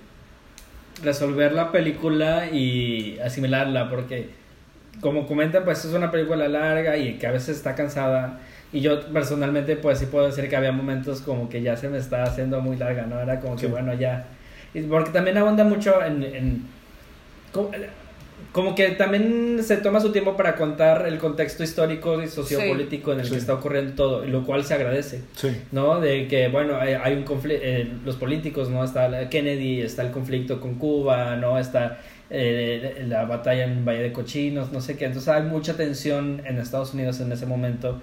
[1.04, 4.30] resolver la película y asimilarla, porque
[5.00, 8.40] como comentan, pues es una película larga y que a veces está cansada.
[8.74, 11.98] Y yo personalmente, pues sí puedo decir que había momentos como que ya se me
[11.98, 13.20] está haciendo muy larga, ¿no?
[13.20, 14.26] Era como que, bueno, ya.
[14.90, 16.24] Porque también abunda mucho en...
[16.24, 16.66] en-
[18.52, 23.22] como, que también se toma su tiempo para contar el contexto histórico y sociopolítico en
[23.22, 23.32] el Sí.
[23.32, 25.22] que está ocurriendo todo, lo cual se agradece.
[25.36, 25.56] Sí.
[25.72, 26.02] ¿no?
[26.02, 27.66] De que, bueno, hay, un conflicto,
[28.04, 28.84] los políticos, ¿no?
[28.84, 31.58] Está Kennedy, está el conflicto con Cuba, ¿no?
[31.58, 35.06] Está eh, la batalla en Valle de Cochinos, no sé qué.
[35.06, 38.02] Entonces hay mucha tensión en Estados Unidos en ese momento,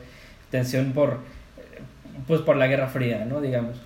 [0.51, 1.11] tensión por,
[1.59, 1.81] eh,
[2.27, 3.43] pues por la Guerra Fría, ¿no?
[3.43, 3.77] Digamos.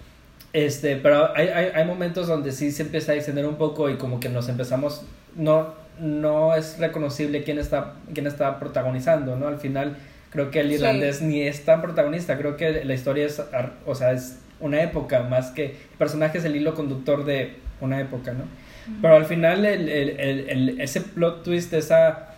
[0.53, 3.95] Este, pero hay, hay, hay momentos donde sí se empieza a extender un poco y
[3.97, 5.03] como que nos empezamos,
[5.35, 9.49] no, no es reconocible quién está, quién está protagonizando, ¿no?
[9.49, 9.97] Al final
[10.31, 10.75] creo que el Sí.
[10.75, 13.43] irlandés ni es tan protagonista, creo que la historia es,
[13.87, 18.01] o sea, es una época más que el personaje es el hilo conductor de una
[18.01, 18.45] época, ¿no?
[19.01, 22.29] Pero al final el, el, el- el- ese plot twist, esa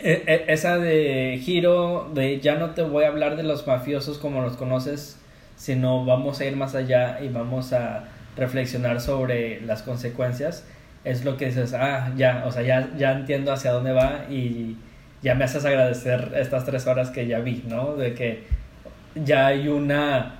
[0.00, 4.18] e- e- esa de giro de ya no te voy a hablar de los mafiosos
[4.18, 5.16] como los conoces,
[5.56, 8.04] sino vamos a ir más allá y vamos a
[8.36, 10.64] reflexionar sobre las consecuencias,
[11.04, 14.76] es lo que dices, ah, ya, o sea, ya, ya entiendo hacia dónde va y
[15.22, 17.94] ya me haces agradecer estas tres horas que ya vi, ¿no?
[17.96, 18.44] De que
[19.14, 20.36] ya hay una,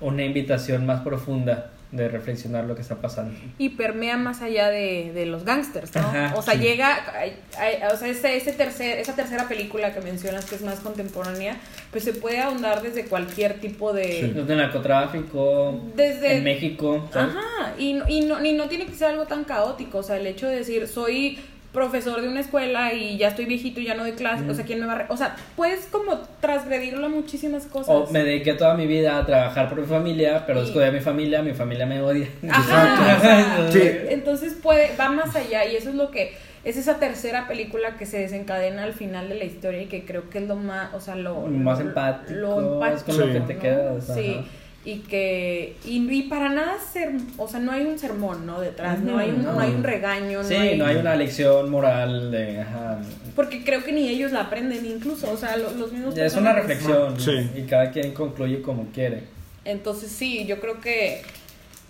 [0.00, 3.34] una invitación más profunda de reflexionar lo que está pasando.
[3.58, 6.02] y permea más allá de, de los gangsters, ¿no?
[6.02, 6.60] Ajá, o sea, sí.
[6.60, 10.62] llega, ay- ay- o sea, ese, ese tercer, esa tercera película que mencionas que es
[10.62, 11.56] más contemporánea,
[11.90, 14.32] pues se puede ahondar desde cualquier tipo de...
[14.46, 17.34] De narcotráfico, Desde- en México, ¿sabes?
[17.36, 20.16] Ajá, y, no- y, no, y no tiene que ser algo tan caótico, o sea,
[20.16, 21.38] el hecho de decir, soy
[21.72, 24.64] profesor de una escuela y ya estoy viejito y ya no doy clases, o sea,
[24.64, 24.98] ¿quién me va a...
[24.98, 25.06] re-?
[25.08, 27.88] O sea, puedes como transgredirlo a muchísimas cosas.
[27.94, 30.82] O me dediqué toda mi vida a trabajar por mi familia, pero Sí.
[30.82, 32.26] a mi familia, mi familia me odia.
[32.50, 33.80] Ajá, o sea, Sí.
[34.08, 36.32] entonces puede, va más allá y eso es lo que
[36.64, 40.28] es esa tercera película que se desencadena al final de la historia y que creo
[40.28, 43.40] que es lo más, o sea, lo Más lo- empático, lo es con lo que
[43.40, 43.60] te ¿no?
[43.60, 44.36] quedas, Sí.
[44.38, 44.48] ajá.
[44.82, 48.60] Y que y, y para nada ser, o sea, no hay un sermón, ¿no?
[48.62, 49.52] Detrás, no hay un, No.
[49.52, 52.60] no hay un regaño, Sí, no hay, no hay una lección moral de...
[52.62, 52.98] ajá.
[53.36, 56.54] porque creo que ni ellos la aprenden incluso, o sea, lo- los, mismos Es una
[56.54, 57.50] reflexión Sí.
[57.56, 59.24] y cada quien concluye como quiere.
[59.66, 61.20] Entonces sí, yo creo que,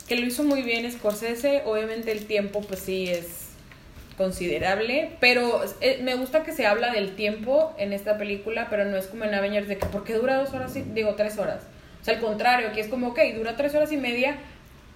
[0.08, 1.62] que lo hizo muy bien Scorsese.
[1.66, 3.50] Obviamente el tiempo pues sí es
[4.18, 8.96] considerable, pero eh, me gusta que se habla del tiempo en esta película, pero no
[8.96, 10.74] es como en Avengers de que ¿por qué dura dos horas?
[10.76, 11.62] y- Digo, tres horas.
[12.00, 14.36] O sea, al contrario, aquí es como, ok, dura tres horas y media,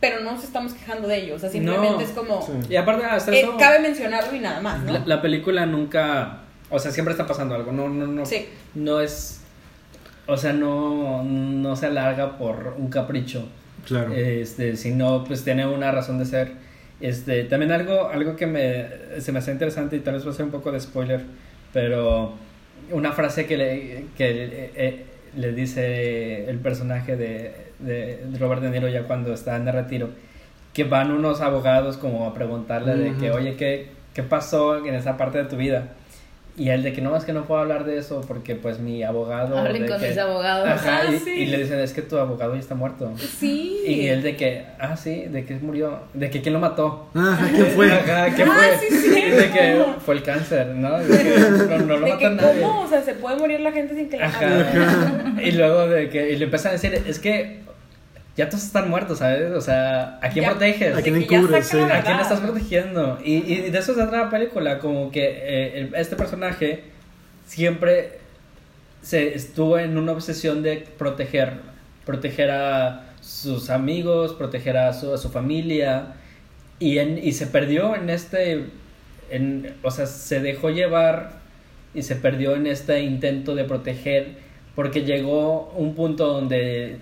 [0.01, 1.35] pero no nos estamos quejando de ello.
[1.37, 2.01] O sea, simplemente No.
[2.01, 2.53] es como, Sí.
[2.71, 3.57] Y aparte hasta eh, eso...
[3.59, 4.93] cabe mencionarlo y nada más, ¿no?
[4.95, 6.41] La, la película nunca,
[6.71, 8.47] o sea, siempre está pasando algo, no, no, no, Sí.
[8.75, 9.41] no es,
[10.27, 13.47] o sea, no, no se alarga por un capricho,
[13.87, 14.13] Claro.
[14.15, 16.53] este, sino pues tiene una razón de ser,
[17.01, 18.87] este, también algo, algo que me,
[19.21, 21.21] se me hace interesante y tal vez va a ser un poco de spoiler,
[21.73, 22.33] pero
[22.91, 25.07] una frase que le, que, eh, eh,
[25.37, 30.11] le dice el personaje de, de Robert De Niro ya cuando está en el retiro,
[30.73, 35.17] que van unos abogados como a preguntarle de que, oye, ¿qué, ¿qué pasó en esa
[35.17, 35.89] parte de tu vida?
[36.57, 39.03] Y él de que no, es que no puedo hablar de eso porque pues mi
[39.03, 39.59] abogado...
[39.59, 40.69] Hablen de con que- mis abogados.
[40.69, 41.31] Ajá, Ah, y, sí.
[41.31, 43.13] y le dicen, es que tu abogado ya está muerto.
[43.19, 43.81] Sí.
[43.85, 47.09] Y él de que, ah, sí, de que murió, de que quién lo mató.
[47.17, 47.91] Ah, ¿quién fue?
[47.93, 48.47] Ajá, ¿qué Ah,
[48.79, 48.89] fue?
[48.89, 49.21] sí, sí.
[49.31, 50.97] De que fue el cáncer, ¿no?
[51.01, 52.61] De que no, no lo de que mata nadie.
[52.63, 55.41] cómo, o sea, se puede morir la gente sin que la maten.
[55.45, 57.64] Y luego de que y le empiezan a decir, es que
[58.37, 59.53] ya todos están muertos, ¿sabes?
[59.53, 60.97] O sea, ¿a quién Ya- proteges?
[60.97, 61.67] ¿A quién encubres?
[61.69, 61.79] Sí.
[61.79, 63.19] ¿A quién estás protegiendo?
[63.25, 66.83] Y, y de eso se trata la película, como que eh, el- este personaje
[67.47, 68.19] siempre
[69.03, 71.53] se estuvo en una obsesión de proteger,
[72.07, 76.15] proteger a sus amigos, proteger a su, a su familia,
[76.81, 78.65] y, en, y se perdió en este,
[79.31, 81.33] en, o sea, se dejó llevar
[81.95, 84.33] y se perdió en este intento de proteger,
[84.75, 86.97] porque llegó un punto donde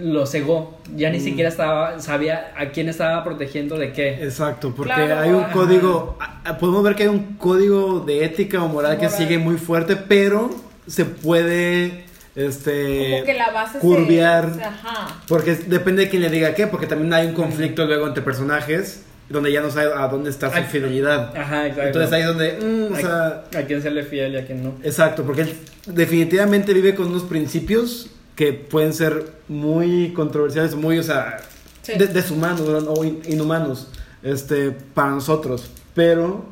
[0.00, 1.22] lo cegó, ya ni Mm.
[1.22, 4.22] siquiera estaba, sabía a quién estaba protegiendo de qué.
[4.24, 5.18] Exacto, porque Claro.
[5.20, 5.52] hay un Ajá.
[5.52, 6.18] código,
[6.60, 9.18] podemos ver que hay un código de ética o moral, que Moral.
[9.18, 10.50] sigue muy fuerte, pero
[10.86, 12.04] se puede,
[12.36, 15.20] este, Como que la base se- curviar, se- ajá.
[15.26, 19.02] porque depende de quién le diga qué, porque también hay un conflicto luego entre personajes,
[19.28, 20.64] donde ya no sabe a dónde está su Ay.
[20.70, 21.36] fidelidad.
[21.36, 21.86] Ajá, exacto.
[21.88, 24.62] Entonces ahí es donde, mm, o a, sea, a quién serle fiel y a quién
[24.62, 24.74] no.
[24.84, 25.52] exacto, porque él
[25.86, 31.38] definitivamente vive con unos principios que pueden ser muy controversiales, muy, o sea,
[31.82, 31.94] Sí.
[31.98, 32.92] de- deshumanos ¿no?
[32.92, 33.88] o in- inhumanos
[34.22, 35.70] este, para nosotros.
[35.94, 36.44] Pero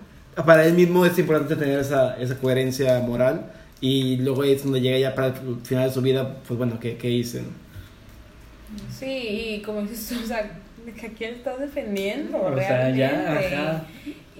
[0.46, 4.98] para él mismo es importante tener esa, esa coherencia moral y luego es donde llega
[4.98, 7.42] ya para el final de su vida, pues bueno, ¿qué, qué hice?
[7.42, 7.48] no?
[8.90, 10.50] Sí, y como dices, tú, o sea,
[10.86, 12.98] ¿de que ¿a quién estás defendiendo O sea, realmente?
[12.98, 13.84] ya, ajá.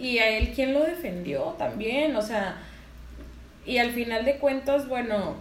[0.01, 2.17] Y a él, ¿quién lo defendió también?
[2.17, 2.57] O sea,
[3.67, 5.37] y al final de cuentas, bueno,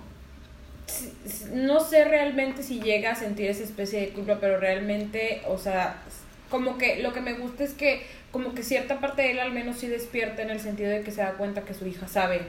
[1.54, 6.02] no sé realmente si llega a sentir esa especie de culpa, pero realmente, o sea,
[6.50, 9.52] como que lo que me gusta es que como que cierta parte de él al
[9.52, 12.42] menos sí despierta en el sentido de que se da cuenta que su hija sabe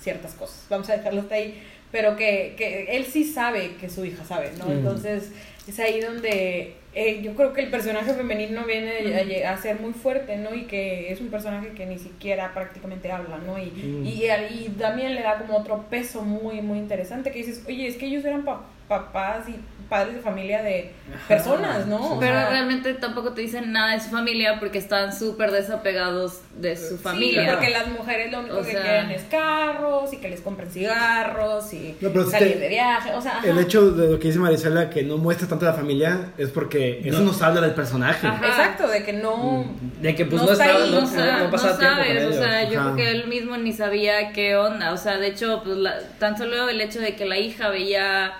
[0.00, 0.66] ciertas cosas.
[0.68, 1.62] Vamos a dejarlo hasta ahí.
[1.92, 4.72] Pero que, que él sí sabe que su hija sabe, ¿no?
[4.72, 5.30] Entonces
[5.68, 10.36] es ahí donde eh, yo creo que el personaje femenino viene a ser muy fuerte,
[10.36, 10.54] ¿no?
[10.54, 13.58] Y que es un personaje que ni siquiera prácticamente habla, ¿no?
[13.58, 14.04] Y, Mm.
[14.06, 14.24] y,
[14.64, 18.06] y también le da como otro peso muy, muy interesante que dices, oye, es que
[18.06, 19.56] ellos eran pa- papás y
[19.92, 20.90] padres de familia de
[21.28, 22.14] personas, ¿no?
[22.14, 26.40] O Pero sea, realmente tampoco te dicen nada de su familia porque están súper desapegados
[26.56, 27.50] de su Sí, familia.
[27.52, 30.70] porque las mujeres lo único O que sea- quieren es carros y que les compren
[30.70, 33.12] cigarros y No, salir te- de viaje.
[33.12, 36.32] O sea, El hecho de lo que dice Marisela, que no muestra tanto la familia,
[36.38, 38.26] es porque eso nos habla del personaje.
[38.26, 38.46] Ajá.
[38.46, 39.66] Exacto, de que no.
[40.00, 42.06] De que pues No no, está ahí, no, no, sa- no no pasaba tiempo con
[42.06, 42.92] sabes, o sea, yo Ajá.
[42.94, 46.38] creo que él mismo ni sabía qué onda, o sea, de hecho, pues la- tan
[46.38, 48.32] solo el hecho de que la hija veía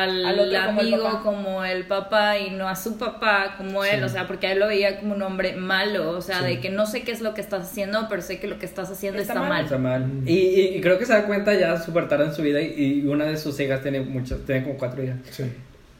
[0.00, 3.84] al, Al otro como el amigo como el papá y no a su papá como
[3.84, 4.04] él, Sí.
[4.04, 6.44] o sea, porque él lo veía como un hombre malo, o sea, Sí.
[6.46, 8.66] de que no sé qué es lo que estás haciendo, pero sé que lo que
[8.66, 9.50] estás haciendo Está está, mal.
[9.50, 9.64] mal.
[9.64, 10.06] Está mal.
[10.26, 13.00] Y, y- y creo que se da cuenta ya súper tarde en su vida y,
[13.02, 15.16] y una de sus hijas tiene muchas, tiene como cuatro hijas.
[15.30, 15.44] Sí.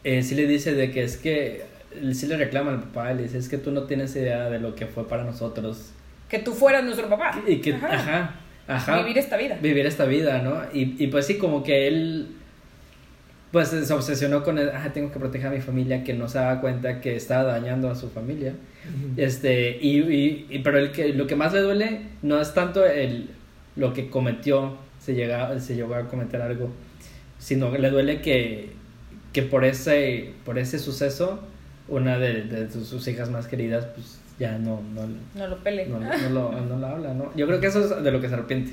[0.04, 1.64] Eh, sí le dice de que es que,
[2.12, 4.74] sí le reclama al papá, le dice, es que tú no tienes idea de lo
[4.74, 5.92] que fue para nosotros.
[6.28, 7.40] Que tú fueras nuestro papá.
[7.46, 7.88] Y que, Ajá.
[7.94, 8.34] ajá,
[8.66, 8.98] ajá.
[9.02, 9.58] Vivir esta vida.
[9.60, 10.62] Vivir esta vida, ¿no?
[10.72, 12.28] Y, y pues sí, como que él,
[13.52, 16.38] pues se obsesionó con, el, ah, tengo que proteger a mi familia, que no se
[16.38, 18.54] daba cuenta que estaba dañando a su familia.
[19.16, 22.84] Este, y, y, y- pero el que, lo que más le duele no es tanto
[22.86, 23.28] el,
[23.76, 26.70] lo que cometió, se, llega, se llegó a cometer algo,
[27.38, 28.70] sino que le duele que,
[29.32, 31.40] que por, ese, por ese suceso,
[31.88, 35.02] una de, de sus hijas más queridas, pues ya no, no,
[35.34, 35.86] No lo pele.
[35.86, 37.32] no, no lo, no lo habla, ¿no?
[37.34, 38.72] Yo creo que eso es de lo que se arrepiente.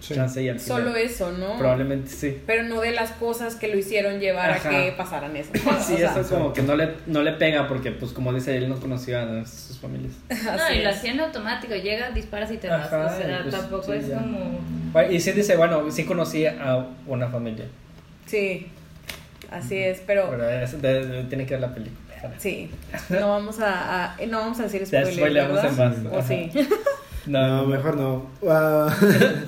[0.00, 0.14] Sí.
[0.14, 0.78] Chance y al final.
[0.84, 1.58] Solo eso, ¿no?
[1.58, 2.40] Probablemente sí.
[2.46, 4.68] Pero no de las cosas que lo hicieron llevar Ajá.
[4.68, 5.50] a que pasaran eso.
[5.80, 8.56] Sí, O sea, eso como que no le, no le pega porque, pues, como dice,
[8.56, 10.12] él no conocía a sus familias.
[10.44, 10.96] No, así y lo es.
[10.98, 14.18] hacían automático, llegas, disparas y te vas, Ajá, o sea, pues, tampoco sí, es ya.
[14.18, 14.60] como...
[14.92, 17.64] Bueno, Y sí dice, bueno, sí conocí a una familia.
[18.26, 18.68] Sí,
[19.50, 22.07] así es, pero Pero es- de- de- tiene que ver la película.
[22.38, 22.70] sí,
[23.10, 25.96] no vamos a, a- no vamos a decir Ya spoilers, spoileamos en más.
[26.12, 26.50] O sí.
[27.26, 28.26] No, mejor no.
[28.48, 28.88] Ah,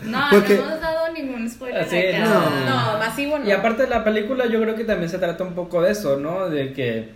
[0.05, 2.25] No, Porque- no hemos dado ningún spoiler Sí, acá.
[2.25, 2.67] no.
[2.93, 3.47] No, masivo no.
[3.47, 6.19] Y aparte de la película, yo creo que también se trata un poco de eso,
[6.19, 6.51] ¿no?
[6.51, 7.11] De que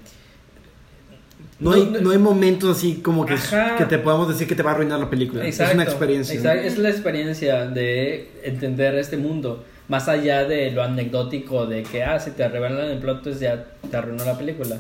[1.61, 3.77] no, hay, no hay momentos así como que, Ajá.
[3.77, 5.45] que te podamos decir que te va a arruinar la película.
[5.47, 6.35] Exacto, es una experiencia.
[6.35, 9.65] exacto, es la experiencia de entender este mundo.
[9.87, 13.67] Más allá de lo anecdótico de que, ah, si te revelan el plot, pues ya
[13.91, 14.77] te arruinó la película.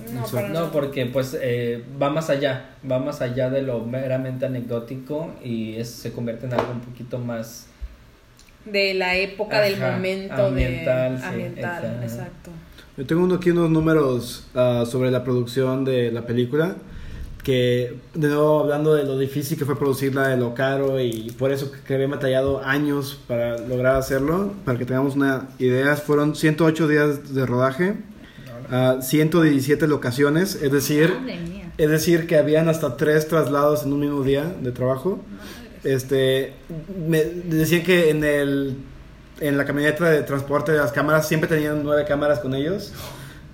[0.50, 5.74] No, porque pues eh, va más allá, va más allá de lo meramente anecdótico y
[5.76, 7.66] es- se convierte en algo un poquito más
[8.64, 12.02] de la época, del momento, ambiental, de sí, ambiental, exacto.
[12.04, 12.50] exacto.
[12.96, 16.76] Yo tengo uno- aquí unos números ah, sobre la producción de la película.
[17.44, 21.52] Que, de nuevo, hablando de lo difícil que fue producirla, de lo caro y por
[21.52, 24.54] eso que había batallado años para lograr hacerlo.
[24.64, 27.96] Para que tengamos una idea, fueron 108 días de rodaje,
[28.70, 31.12] ah, 117 locaciones, es decir,
[31.76, 35.20] es decir, que habían hasta tres traslados en un mismo día de trabajo.
[35.84, 36.54] Este,
[37.06, 38.76] me decían que en el
[39.40, 42.92] en la camioneta de transporte de las cámaras siempre tenían nueve cámaras con ellos.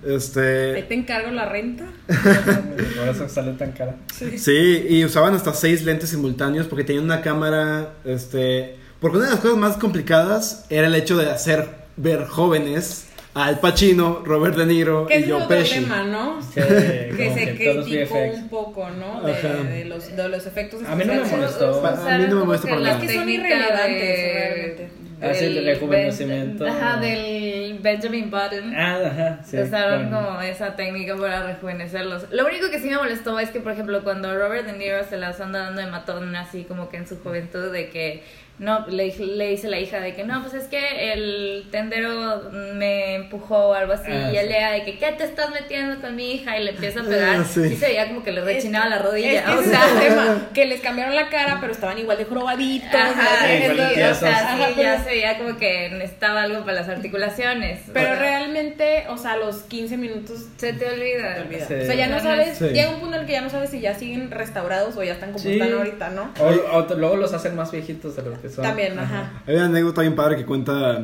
[0.03, 1.85] Ahí Este, te encargo la renta.
[2.07, 3.95] Por eso sale tan cara.
[4.37, 9.31] sí, y usaban hasta seis lentes simultáneos porque tenían una cámara, este, porque una de
[9.33, 14.57] las cosas más complicadas era el hecho de hacer ver jóvenes a Al Pacino, Robert
[14.57, 15.75] De Niro Que y es Joe Pesci.
[15.81, 16.41] tema, ¿no?
[16.41, 19.21] Sí, que se criticó un poco, ¿no?
[19.21, 21.85] De, de los, de los efectos A mí no me molestó.
[21.85, 22.97] A mí no me molesta para nada.
[22.97, 24.89] Es que son irrelevantes, de- realmente.
[25.29, 26.63] Del de rejuvenecimiento.
[26.63, 28.73] Ben- Ajá, del Benjamin Button.
[28.75, 29.39] Ah, ajá.
[29.43, 32.25] Sí, Usaron como esa técnica para rejuvenecerlos.
[32.31, 35.17] Lo único que sí me molestó es que, por ejemplo, cuando Robert De Niro se
[35.17, 38.23] las anda dando de matón así como que en su juventud de que
[38.59, 43.15] no, le, le dice la hija de que no, pues es que el tendero me
[43.15, 44.37] empujó o algo así Ah, y sí.
[44.37, 46.57] él da de que ¿qué te estás metiendo con mi hija?
[46.57, 47.37] y le empieza a pegar.
[47.39, 47.69] Ah, sí.
[47.69, 47.75] sí.
[47.75, 49.39] se veía como que le rechinaba la rodilla.
[49.53, 52.25] Es o sea, es el tema, que les cambiaron la cara, pero estaban igual de
[52.25, 52.93] jorobaditos.
[52.93, 56.73] Ajá, Sí, o sea, Ajá, sí, pero- ya se veía como que necesitaba algo para
[56.73, 57.81] las articulaciones.
[57.93, 61.35] Pero O sea, realmente, o sea, a los 15 minutos se te olvida.
[61.49, 61.59] te.
[61.65, 61.73] Sí.
[61.73, 62.65] O sea, ya no sabes, es- Sí.
[62.73, 65.13] llega un punto en el que ya no sabes si ya siguen restaurados o ya
[65.13, 65.53] están como Sí.
[65.53, 66.31] están ahorita, ¿no?
[66.39, 68.63] O, o luego los hacen más viejitos de lo que son.
[68.63, 69.41] También, ajá.
[69.47, 70.99] Hay una anécdota bien padre que cuenta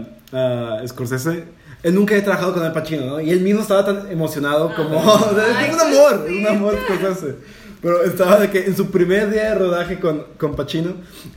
[0.48, 1.44] ah, Scorsese.
[1.84, 3.20] Él nunca había trabajado con Al Pacino, ¿no?
[3.22, 4.98] Y él mismo estaba tan emocionado como...
[5.00, 7.36] o sea, Ay, es un amor, un amor Scorsese.
[7.82, 10.94] Pero estaba de que en su primer día de rodaje con, con Pacino,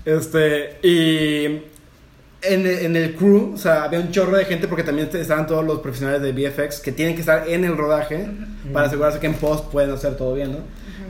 [0.06, 1.44] este, y
[2.42, 5.62] en, en el crew, o sea, había un chorro de gente porque también estaban todos
[5.64, 8.26] los profesionales de VFX que tienen que estar en el rodaje
[8.72, 10.58] para asegurarse que en post pueden hacer todo bien, ¿no?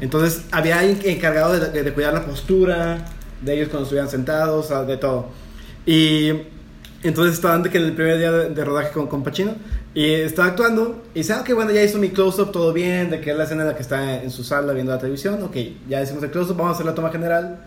[0.00, 3.04] Entonces, había alguien encargado de, de- de cuidar la postura
[3.40, 5.28] de ellos cuando estuvieran sentados, o sea, de todo.
[5.86, 6.32] Y
[7.02, 9.54] entonces estaban de que en el primer día de, de rodaje con, con Pacino
[9.94, 13.20] y estaba actuando y dice, ah, ok, bueno, ya hizo mi close-up, todo bien, de
[13.20, 15.56] que es la escena en la que está en su sala viendo la televisión, ok,
[15.88, 17.60] ya hicimos el close-up, vamos a hacer la toma general.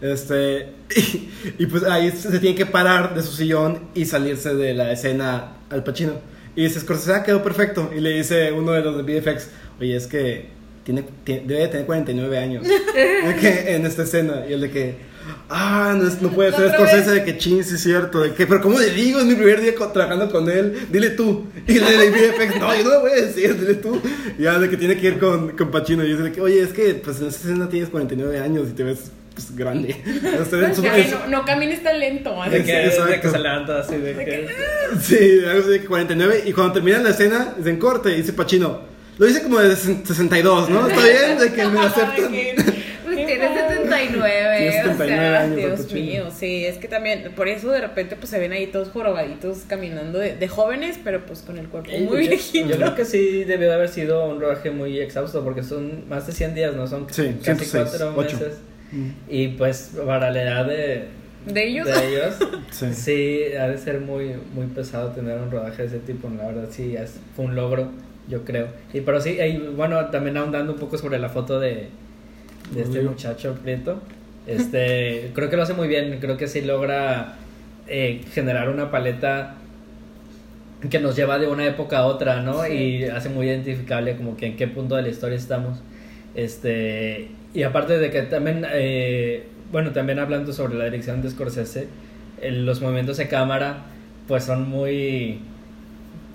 [0.00, 1.28] Este, y,
[1.58, 4.92] y pues ahí se, se tiene que parar de su sillón y salirse de la
[4.92, 6.12] escena al Pacino.
[6.54, 7.90] Y dice, Scorsese, ah, quedó perfecto.
[7.96, 9.48] Y le dice uno de los de VFX,
[9.80, 10.48] oye, es que
[10.84, 14.44] tiene, tiene- debe de tener 49 años en esta escena.
[14.48, 14.96] Y el de que,
[15.48, 18.20] ah, no, es- no puede ser Scorsese, de que chin, sí es cierto.
[18.20, 19.18] De que, pero ¿cómo le digo?
[19.20, 20.86] Es mi primer día co- trabajando con él.
[20.90, 21.46] Dile tú.
[21.66, 24.00] Y le de VFX, no, yo no lo voy a decir, dile tú.
[24.38, 26.04] Y ya de que tiene que ir con, con Pacino.
[26.04, 28.72] Y dice de que, oye, es que pues en esta escena tienes 49 años y
[28.72, 29.88] te ves pues, grande.
[30.06, 32.30] De que no, no camines tan lento.
[32.34, 32.64] De así.
[32.64, 33.20] que, de Exacto.
[33.20, 34.48] que se levanta así, de que...
[35.02, 36.42] Sí, algo así de que 49.
[36.46, 38.12] Y cuando termina la escena, es en corte.
[38.12, 38.80] Y dice Pacino,
[39.18, 40.88] lo dice como de 62, ¿no?
[40.88, 42.32] Está bien, de que me aceptan.
[44.72, 44.76] 79.
[44.76, 45.88] Tiene o 79 sea, años.
[45.88, 48.88] Dios mío, sí, es que también, por eso de repente pues se ven ahí todos
[48.90, 52.68] jorobaditos caminando de, de jóvenes, pero pues con el cuerpo muy yo, viejito.
[52.68, 56.26] yo creo que sí debió de haber sido un rodaje muy exhausto porque son más
[56.26, 56.86] de 100 días, ¿no?
[56.86, 58.36] Son Sí, casi 106, 4 ocho.
[58.38, 58.58] meses.
[59.28, 61.04] Y pues para la edad de,
[61.46, 61.86] De ellos.
[61.86, 62.34] de ellos,
[62.70, 62.94] Sí.
[62.94, 63.40] sí.
[63.58, 66.28] ha de ser muy, muy pesado tener un rodaje de ese tipo.
[66.36, 67.90] La verdad, sí, es, fue un logro,
[68.28, 68.68] yo creo.
[68.94, 71.88] Y pero sí, y bueno, también ahondando un poco sobre la foto de,
[72.72, 74.00] de este muchacho Prieto.
[74.46, 76.18] Este, creo que lo hace muy bien.
[76.20, 77.34] Creo que sí logra
[77.88, 79.54] eh, generar una paleta
[80.90, 82.62] que nos lleva de una época a otra, ¿no?
[82.64, 82.72] Sí.
[82.72, 85.78] Y hace muy identificable como que en qué punto de la historia estamos.
[86.34, 91.88] Este, y aparte de que también, eh, bueno, también hablando sobre la dirección de Scorsese,
[92.42, 93.78] eh, los movimientos de cámara,
[94.28, 95.40] pues son muy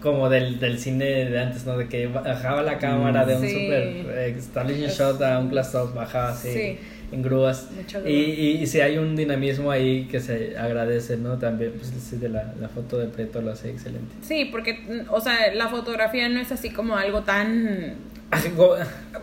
[0.02, 1.78] como del, del cine de antes, ¿no?
[1.78, 3.50] De que bajaba la cámara de un Sí.
[3.52, 6.80] super eh, establishing Es- shot a un close up, bajaba así Sí.
[7.12, 7.70] En grúas.
[8.06, 11.38] Y, y, y sí hay un dinamismo ahí que se agradece, ¿no?
[11.38, 14.16] También, pues sí, de la, la foto de Preto lo hace excelente.
[14.22, 17.96] Sí, porque, mm, o sea, la fotografía no es así como algo tan...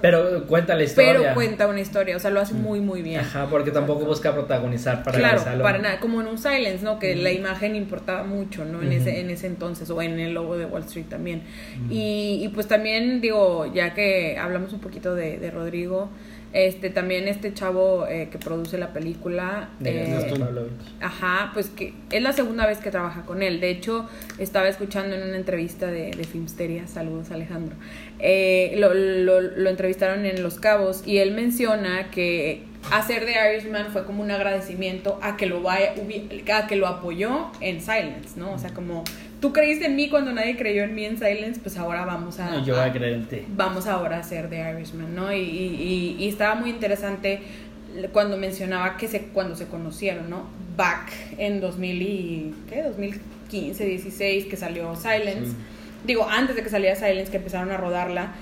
[0.02, 1.14] Pero cuenta la historia.
[1.14, 3.20] Pero cuenta una historia, o sea, lo hace muy, muy bien.
[3.20, 5.64] Ajá, porque tampoco busca protagonizar para claro, realizarlo.
[5.64, 6.98] para nada, como en un silence, ¿no?
[6.98, 8.82] Que la imagen importaba mucho, ¿no?
[8.82, 11.42] En, ese, en ese entonces, o en el logo de Wall Street también.
[11.88, 16.10] y, y pues también, digo, ya que hablamos un poquito de, de Rodrigo,
[16.52, 19.68] este también este chavo eh, que produce la película.
[19.80, 20.68] De eh.
[21.00, 23.60] Ajá, pues que es la segunda vez que trabaja con él.
[23.60, 27.76] De hecho, estaba escuchando en una entrevista de, de Filmsteria, saludos Alejandro,
[28.18, 33.92] eh, lo, lo, lo entrevistaron en Los Cabos y él menciona que hacer de Irishman
[33.92, 35.94] fue como un agradecimiento a que lo vaya,
[36.54, 38.52] a que lo apoyó en Silence, ¿no?
[38.52, 39.04] O sea, como
[39.40, 42.56] tú creíste en mí cuando nadie creyó en mí en Silence, pues ahora vamos a,
[42.56, 43.42] Y yo voy a- creer en ti.
[43.48, 45.32] vamos ahora a hacer The Irishman, ¿no?
[45.32, 47.40] Y, y- y- y estaba muy interesante
[48.12, 50.44] cuando mencionaba que se, cuando se conocieron, ¿no?
[50.76, 52.82] Back en 2000 y, ¿qué?
[52.82, 55.52] 2015, 16, que salió Silence.
[56.04, 58.32] Digo, antes de que saliera Silence, que empezaron a rodarla.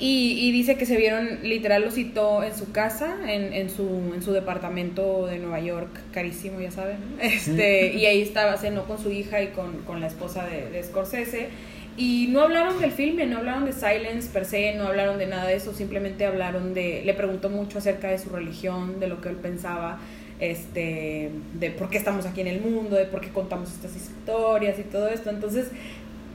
[0.00, 4.12] Y, y dice que se vieron, literal lo citó en su casa, en, en, su,
[4.14, 6.98] en su departamento de Nueva York, carísimo, ya saben.
[7.20, 10.82] Este, y ahí estaba, cenó con su hija y con, con la esposa de, de
[10.84, 11.48] Scorsese.
[11.96, 15.46] Y no hablaron del filme, no hablaron de Silence per se, no hablaron de nada
[15.46, 19.30] de eso, simplemente hablaron de, le preguntó mucho acerca de su religión, de lo que
[19.30, 19.98] él pensaba,
[20.38, 24.78] este, de por qué estamos aquí en el mundo, de por qué contamos estas historias
[24.78, 25.30] y todo esto.
[25.30, 25.72] Entonces,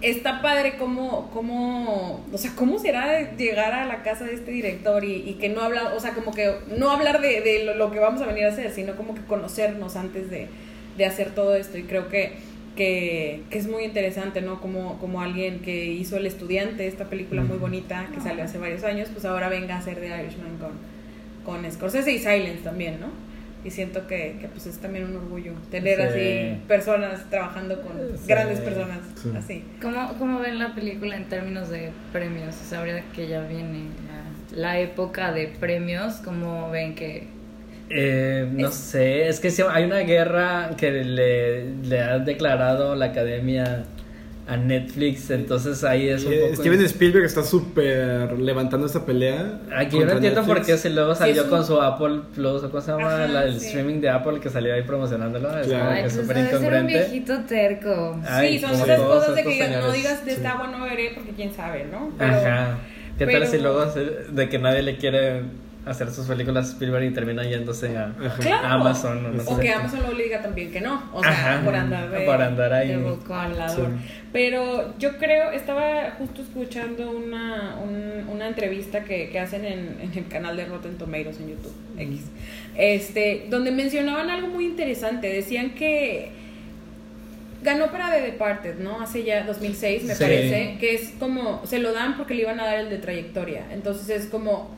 [0.04, 5.04] está padre cómo, cómo, o sea, cómo será llegar a la casa de este director
[5.04, 7.90] y, y que no habla, o sea, como que no hablar de, de lo, lo
[7.90, 10.50] que vamos a venir a hacer, sino como que conocernos antes de,
[10.98, 11.78] de hacer todo esto.
[11.78, 12.34] Y creo que,
[12.76, 14.60] que, que es muy interesante, ¿no?
[14.60, 18.84] Como, como alguien que hizo El Estudiante, esta película muy bonita que salió hace varios
[18.84, 20.72] años, pues ahora venga a hacer The Irishman con,
[21.46, 23.33] con Scorsese y Silence también, ¿no?
[23.66, 26.04] Y siento que, que pues es también un orgullo tener Sí.
[26.04, 28.28] así personas trabajando con Sí.
[28.28, 29.32] grandes personas Sí.
[29.38, 29.64] así.
[29.82, 32.56] ¿Cómo, ¿Cómo ven la película en términos de premios?
[32.62, 33.86] O sea, ahora que ya viene
[34.52, 37.28] la, la época de premios, ¿cómo ven que
[37.90, 42.96] Eh, no Es- sé, es que sí, hay una guerra que le, le ha declarado
[42.96, 43.84] la academia
[44.46, 46.56] a Netflix, entonces ahí es un poco...
[46.58, 49.62] Steven Spielberg está súper levantando esta pelea.
[49.74, 52.62] Aquí yo no entiendo por qué si luego salió es un- con su Apple Plus
[52.64, 53.68] o cómo se llama Ajá, la- el sí.
[53.68, 55.80] streaming de Apple que salió ahí promocionándolo, es Claro.
[55.86, 56.94] como Ay, que pues súper ser un incongruente.
[56.94, 58.22] viejito terco?
[58.28, 59.96] Ay, sí, son como esas cosas de que digan, no señores.
[59.96, 60.38] digas de Sí.
[60.38, 62.12] esta agua no beberé porque quién sabe, ¿no?
[62.18, 62.78] Pero- Ajá.
[63.18, 65.44] ¿Qué tal si luego se- de que nadie le quiere
[65.86, 68.38] hacer sus películas Spielberg y termina yéndose a, Ajá.
[68.40, 68.68] Claro.
[68.68, 69.26] a Amazon?
[69.26, 69.74] o no o sé que qué.
[69.74, 71.10] Amazon lo diga también que no.
[71.14, 72.88] O sea, Ajá, por andar de, por andar ahí.
[72.90, 73.88] de vocabulador.
[73.88, 74.22] Sí.
[74.32, 80.12] Pero yo creo, estaba justo escuchando una, un- una entrevista que, que hacen en, en
[80.16, 82.22] el canal de Rotten Tomatoes en YouTube, X,
[82.76, 85.28] este, donde mencionaban algo muy interesante.
[85.28, 86.32] Decían que
[87.62, 89.02] ganó para The Departed, ¿no?
[89.02, 90.24] Hace ya 2006, me Sí.
[90.24, 93.66] parece, que es como, se lo dan porque le iban a dar el de trayectoria.
[93.72, 94.76] Entonces es como,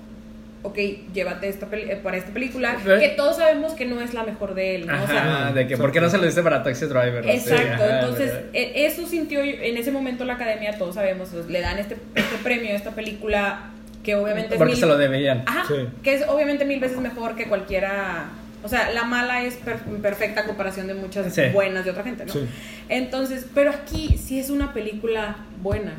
[0.66, 0.78] ok,
[1.14, 4.54] llévate esta eh, para esta película, Pero- que todos sabemos que no es la mejor
[4.56, 5.04] de él, ¿no?
[5.04, 7.28] O sea, Ajá, de que ¿por qué no se lo dice para Taxi Driver?
[7.30, 8.50] Exacto, entonces ¿verdad?
[8.54, 12.36] e- eso sintió en ese momento la academia, todos sabemos, pues, le dan este, este
[12.44, 13.70] premio a esta película
[14.04, 15.44] que obviamente es Porque mil- se lo debían.
[15.46, 15.88] Ajá, Sí.
[16.04, 18.26] que es obviamente mil veces mejor que cualquiera,
[18.64, 21.42] o sea, la mala es per- perfecta a comparación de muchas Sí.
[21.54, 22.34] buenas de otra gente, ¿no?
[22.34, 22.48] Sí.
[22.90, 25.94] Entonces, pero aquí sí es una película buena.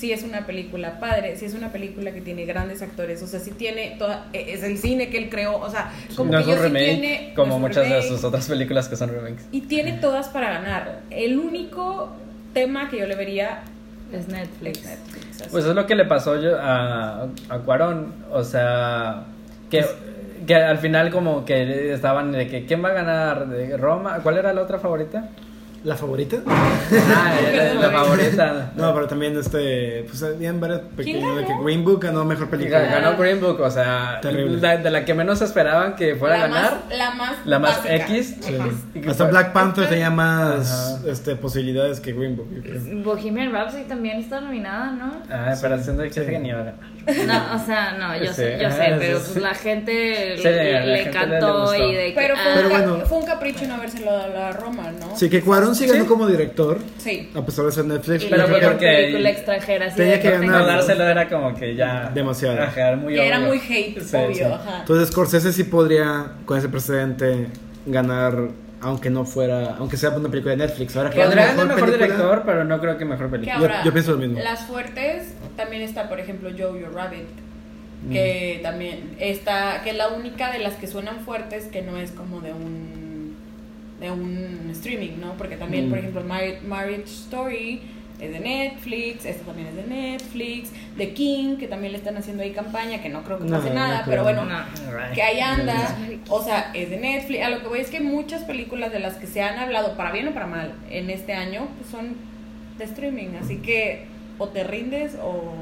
[0.00, 3.38] Sí es una película padre, sí es una película que tiene grandes actores, o sea,
[3.38, 6.42] sí tiene toda, e- es el cine que él creó, o sea, como no que
[6.42, 8.88] es yo un sí remake tiene- como no es un muchas de sus otras películas
[8.88, 9.44] que son remakes.
[9.52, 11.00] Y tiene todas para ganar.
[11.10, 12.14] El único
[12.54, 13.60] tema que yo le vería
[14.10, 14.84] Es es Netflix.
[14.86, 15.40] Netflix.
[15.42, 15.50] así.
[15.50, 19.24] Pues es lo que le pasó yo a, a Cuarón, o sea,
[19.70, 19.84] que,
[20.46, 23.48] que al final como que estaban de que ¿quién va a ganar?
[23.48, 24.20] ¿De Roma?
[24.22, 25.28] ¿Cuál era la otra favorita?
[25.82, 26.36] ¿La favorita?
[26.46, 28.72] Ah, la, la favorita.
[28.76, 31.64] No, pero también este, pues habían varias pequeñas de que ganó?
[31.64, 32.80] Green Book ganó mejor película.
[32.80, 34.58] Ganó Green Book, o sea, Terrible.
[34.60, 36.72] la- de la que menos esperaban que fuera la a ganar.
[36.88, 37.96] Más, la más, la más básica.
[37.96, 38.36] X.
[38.40, 38.58] Sí.
[39.08, 41.10] Hasta Black Panther tenía más Ajá.
[41.10, 42.48] este, posibilidades que Green Book.
[43.02, 45.12] Bohemian Rhapsody también está nominada, ¿no?
[45.30, 46.80] Ah, pero haciendo que que ni iba a ganar.
[47.26, 49.30] No, o sea, no, yo Sí, sé, yo sé, pero sí.
[49.32, 51.76] pues la gente Sí, le, la le gente le encantó gustó.
[51.88, 53.00] y de que Pero, fue, ah, Pero bueno.
[53.06, 55.16] fue un capricho no habérselo dado a la Roma, ¿no?
[55.16, 56.08] Sí, que Cuarón sí ganó Sí.
[56.08, 57.30] como director, Sí.
[57.34, 58.24] a pesar de ser Netflix.
[58.24, 60.60] y Pero fue porque- película extranjera así Tenía que ganar.
[60.60, 62.10] No dárselo era como que ya.
[62.14, 62.62] Demasiado.
[62.62, 64.34] Ajá, muy Que era muy hate, Sí, obvio.
[64.34, 64.42] sí.
[64.42, 64.78] Ajá.
[64.80, 67.46] Entonces Scorsese sí podría, con ese precedente,
[67.86, 68.34] ganar,
[68.82, 70.96] aunque no fuera, aunque sea una película de Netflix.
[70.96, 73.56] Ahora que ganar mejor película- director, pero no creo que mejor película.
[73.56, 74.38] Yo- ahora, yo pienso lo mismo.
[74.40, 77.28] Las fuertes también está, por ejemplo, Jojo Rabbit.
[78.10, 82.10] Que también está, que es la única de las que suenan fuertes que no es
[82.12, 83.36] como de un
[84.00, 85.34] de un streaming, ¿no?
[85.36, 85.90] Porque también, Mm.
[85.90, 87.82] por ejemplo, Mar- Marriage Story
[88.20, 92.42] es de Netflix, esta también es de Netflix, The King, que también le están haciendo
[92.42, 94.58] ahí campaña, que no creo que pase no nada, pero bueno, No.
[95.14, 95.96] Que ahí anda,
[96.28, 97.44] o sea, es de Netflix.
[97.44, 100.12] A lo que voy es que muchas películas de las que se han hablado, para
[100.12, 102.14] bien o para mal, en este año, pues son
[102.78, 103.30] de streaming.
[103.42, 104.06] Así que
[104.38, 105.52] o te rindes o,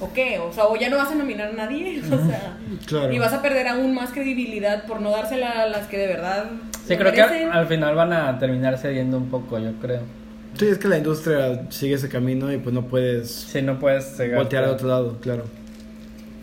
[0.00, 2.56] o qué, o sea, o ya no vas a nominar a nadie, o sea,
[2.86, 3.12] Claro.
[3.12, 6.46] y vas a perder aún más credibilidad por no dársela a las que de verdad.
[6.86, 10.00] Sí, creo que al final van a terminar cediendo un poco, yo creo.
[10.58, 14.04] Sí, es que la industria sigue ese camino y pues no puedes Si no puedes
[14.16, 14.38] cegar.
[14.38, 15.44] voltear a otro lado, claro.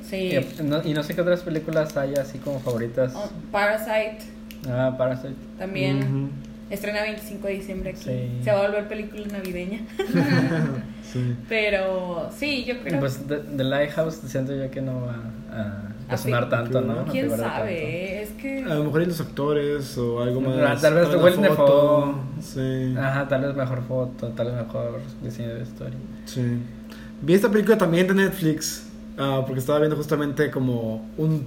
[0.10, 0.34] Sí.
[0.38, 3.14] Y, no, y no sé qué otras películas hay así como favoritas.
[3.16, 4.20] Oh, Parasite
[4.70, 5.36] Ah, Parasite.
[5.60, 5.97] también.
[6.03, 6.30] Ujú.
[6.70, 7.99] Estrena 25 de diciembre aquí.
[8.03, 8.39] Sí.
[8.43, 9.82] Se va a volver película navideña.
[11.14, 11.36] Sí.
[11.47, 12.99] Pero sí, yo creo.
[12.99, 15.16] pues The, The Lighthouse siento yo que no va
[15.49, 16.95] a, a A sonar fin- tanto, ¿no?
[17.05, 17.41] No ¿Quién sabe?
[17.41, 17.66] tanto.
[17.68, 18.64] Es que.
[18.64, 20.82] A lo mejor y los actores o algo Ah, más.
[20.82, 22.41] tal vez Willem foto, Dafoe.
[22.41, 22.95] Sí.
[22.97, 25.97] Ajá, tal vez mejor foto, tal vez mejor diseño de historia.
[26.26, 26.60] Sí.
[27.22, 28.84] Vi esta película también de Netflix.
[29.18, 31.45] ah, porque estaba viendo justamente como un.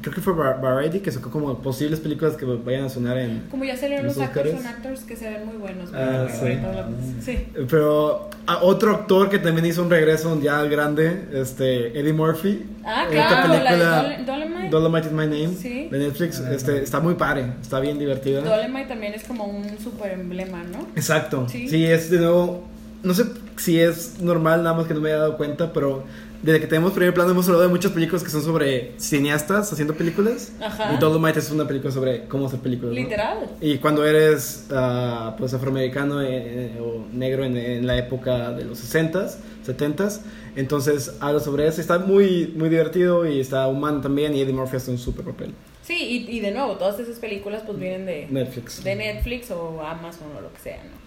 [0.00, 3.40] Creo que fue Var- Variety que sacó como posibles películas que vayan a sonar en.
[3.50, 5.90] Como ya salieron ¿Los los actors son actors que se ven muy buenos.
[5.92, 6.52] Ah, sí.
[6.52, 6.94] hablamos.
[7.20, 7.46] Sí.
[7.68, 12.64] Pero a otro actor que también hizo un regreso ya grande, este Eddie Murphy.
[12.84, 14.68] Ah, esta claro, la de película Dole- Dolemite.
[14.70, 15.88] Dolomite is My Name Sí.
[15.90, 16.40] de Netflix.
[16.40, 18.40] Este, está muy padre, está bien divertida.
[18.40, 20.86] Dolemite también es como un super emblema, ¿no?
[20.96, 21.46] Exacto.
[21.48, 21.68] Sí.
[21.68, 21.84] Sí.
[21.84, 22.64] es de nuevo.
[23.02, 23.24] No sé
[23.56, 26.04] si es normal, nada más que no me haya dado cuenta, pero
[26.42, 29.94] desde que tenemos primer plano hemos hablado de muchas películas que son sobre cineastas haciendo
[29.94, 30.52] películas.
[30.60, 30.94] Ajá.
[30.94, 32.94] Y Dolomite es una película sobre cómo hacer películas.
[32.94, 33.00] ¿no?
[33.00, 33.50] Literal.
[33.60, 38.64] Y cuando eres ah, pues afroamericano eh, eh, o negro en, en la época de
[38.64, 39.36] los 60s,
[39.66, 40.20] 70s,
[40.56, 41.80] entonces habla sobre eso.
[41.80, 44.34] Está muy, muy divertido y está humano también.
[44.34, 45.54] Y Eddie Murphy hace un super papel.
[45.82, 48.82] Sí, y, y de nuevo, todas esas películas pues vienen de Netflix.
[48.84, 50.99] de Netflix o Amazon o lo que sea, ¿no?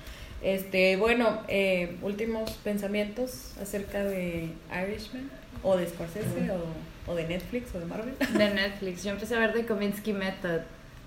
[0.44, 5.30] Este, bueno, eh, últimos pensamientos acerca de Irishman
[5.64, 8.14] o de Scorsese o, o de Netflix o de Marvel.
[8.38, 9.04] De Netflix.
[9.04, 10.62] Yo empecé a ver The Kominsky Method.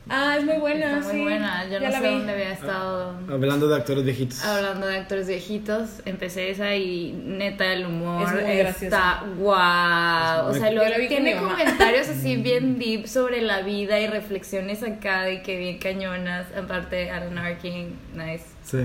[0.09, 1.17] Ah, es muy buena, Está sí.
[1.17, 1.65] muy buena.
[1.65, 2.15] Yo Ya no sé vi.
[2.15, 3.19] dónde había estado.
[3.29, 4.45] Hablando de actores viejitos.
[4.45, 10.47] Hablando de actores viejitos, empecé esa y neta el humor Es está guau.
[10.51, 10.71] O sea,
[11.09, 16.47] tiene comentarios así bien deep sobre la vida y reflexiones acá de que bien cañonas.
[16.57, 18.45] Aparte, Alan Arkin, nice.
[18.63, 18.79] Sí.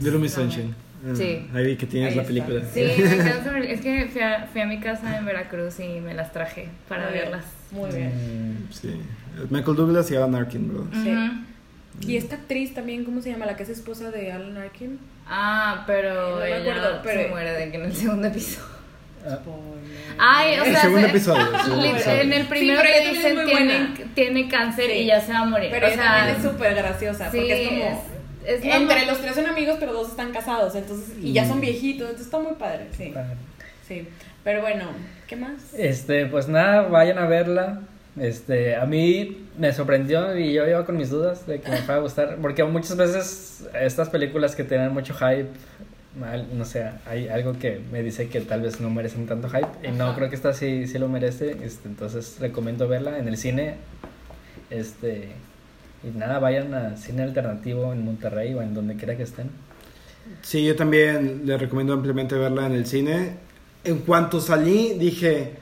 [0.00, 0.74] Little Miss Sunshine.
[1.04, 1.46] Ah, Sí.
[1.52, 2.28] Ahí vi que tienes Ahí la está.
[2.34, 2.62] película.
[2.72, 3.58] Sí, me encanta.
[3.58, 7.04] Es que fui a, fui a mi casa en Veracruz y me las traje para
[7.04, 7.44] Muy bien, verlas.
[7.72, 8.08] Muy bien.
[8.68, 9.00] Mm, Sí.
[9.50, 10.86] Michael Douglas y Alan Arkin, bro.
[11.02, 12.08] Sí.
[12.08, 13.46] Y esta actriz también, ¿cómo se llama?
[13.46, 14.98] La que es esposa de Alan Arkin.
[15.26, 18.66] Ah, pero No me ella acuerdo, pero- se muere de que en el segundo episodio.
[20.18, 22.20] Ay, o El sea, segundo se- episodio, el segundo li- episodio.
[22.22, 24.92] en el primero Sí, te ella dicen tiene, tiene cáncer Sí.
[24.98, 25.68] y ya se va a morir.
[25.70, 28.04] Pero o ella sea, también es súper graciosa, sí, porque es como...
[28.46, 31.14] es- entre los tres son amigos, pero dos están casados, entonces...
[31.22, 33.10] Y ya son viejitos, entonces está muy padre, sí.
[33.14, 33.36] padre.
[33.86, 34.08] Sí.
[34.44, 34.86] Pero bueno,
[35.26, 35.72] ¿qué más?
[35.76, 37.80] Este, pues nada, vayan a verla.
[38.20, 41.96] Este, a mí me sorprendió y yo iba con mis dudas de que me fuera
[41.96, 45.46] a gustar, porque muchas veces estas películas que tienen mucho hype,
[46.18, 49.88] mal- no sé, hay algo que me dice que tal vez no merecen tanto hype
[49.88, 53.38] y no creo que esta sí, sí lo merece, este, entonces recomiendo verla en el
[53.38, 53.76] cine.
[54.70, 55.28] Este,
[56.04, 59.50] y nada, vayan a cine alternativo en Monterrey o en donde quiera que estén.
[60.42, 63.36] Sí, yo también le recomiendo ampliamente verla en el cine.
[63.84, 65.54] En cuanto salí, dije,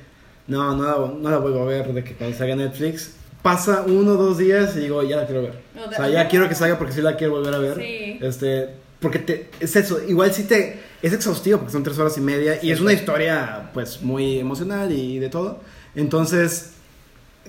[0.46, 3.16] no, no la, no la vuelvo a ver de que cuando salga Netflix.
[3.42, 5.54] Pasa uno o dos días y digo, ya la quiero ver.
[5.74, 7.76] No, O sea, ya quiero que salga porque sí la quiero volver a ver.
[7.76, 8.18] Sí.
[8.20, 8.68] Este,
[9.00, 12.58] porque te, es eso, igual sí te, es exhaustivo porque son tres horas y media
[12.62, 15.60] y es una historia pues muy emocional y de todo.
[15.94, 16.72] Entonces,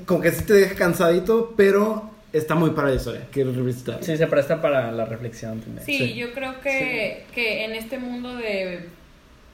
[0.06, 3.22] como que sí te deja cansadito, pero está muy para la historia.
[3.32, 4.04] Quiero revisitar.
[4.04, 5.86] Sí, se presta para la reflexión también.
[5.86, 6.14] Sí, Sí.
[6.16, 8.88] yo creo que, que en este mundo de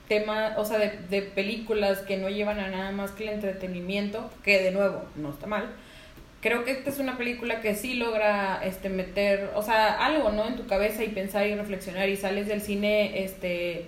[0.07, 4.30] tema, o sea, de, de películas que no llevan a nada más que el entretenimiento,
[4.43, 5.65] que de nuevo no está mal,
[6.39, 10.47] creo que esta es una película que sí logra este meter, o sea, algo, ¿no?
[10.47, 13.88] En tu cabeza y pensar y reflexionar y sales del cine, este,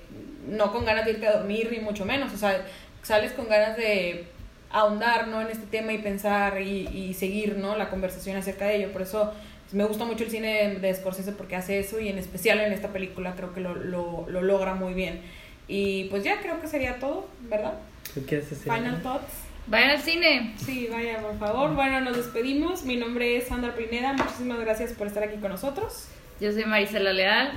[0.49, 2.65] no con ganas de irte a dormir ni mucho menos, o sea,
[3.01, 4.25] sales con ganas de
[4.71, 5.41] ahondar, ¿no?
[5.41, 7.75] En este tema y pensar y, y seguir, ¿no?
[7.75, 9.33] La conversación acerca de ello, por eso
[9.71, 12.73] me gusta mucho el cine de, de Scorsese porque hace eso y en especial en
[12.73, 15.21] esta película creo que lo, lo, lo logra muy bien.
[15.67, 17.73] Y pues ya creo que sería todo, ¿verdad?
[18.13, 18.71] ¿Qué quieres decir?
[18.71, 19.31] Final thoughts.
[19.67, 20.55] Vayan al cine.
[20.57, 21.75] Sí, vaya, por favor.
[21.75, 22.83] Bueno, nos despedimos.
[22.83, 24.13] Mi nombre es Sandra Pineda.
[24.13, 26.07] Muchísimas gracias por estar aquí con nosotros.
[26.41, 27.51] Yo soy Marisela Leal.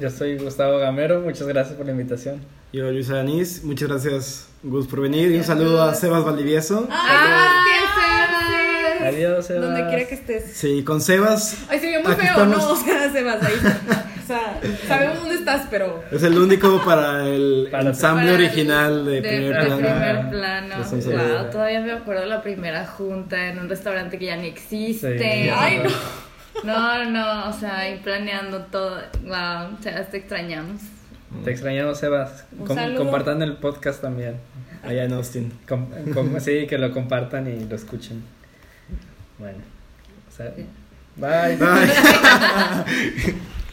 [0.00, 2.40] Yo soy Gustavo Gamero, muchas gracias por la invitación.
[2.74, 5.30] Yo, Luis Aranís, muchas gracias, Gus, por venir.
[5.30, 6.88] Y un saludo a Sebas Valdivieso.
[6.90, 7.62] ¡Ah!
[9.00, 9.62] Adiós, Sebas.
[9.62, 10.56] Donde quiera que estés.
[10.56, 11.56] Sí, con Sebas.
[11.68, 12.58] Ay, se vio muy feo, estamos.
[12.58, 12.70] ¿no?
[12.72, 13.54] O sea, Sebas, ahí.
[14.24, 14.58] O sea,
[14.88, 16.02] sabemos dónde estás, pero.
[16.10, 19.76] Es el único para el Para- ensamble Para el- original de, de primer de plano.
[19.76, 20.74] primer plano.
[21.42, 25.18] Wow, todavía me acuerdo la primera junta en un restaurante que ya ni existe.
[25.18, 25.50] Sí.
[25.54, 25.90] Ay, no.
[26.64, 28.96] No, no, o sea, ahí planeando todo.
[29.24, 30.80] Wow, o sea, te extrañamos.
[31.42, 32.44] Te extrañamos, Sebas.
[32.66, 32.98] Com- saludo.
[32.98, 34.36] compartan el podcast también.
[34.82, 35.52] Allá en Austin.
[35.68, 38.22] Com- com- sí, que lo compartan y lo escuchen.
[39.38, 39.58] Bueno,
[40.28, 40.52] o sea,
[41.16, 41.56] bye.
[41.56, 43.34] Bye.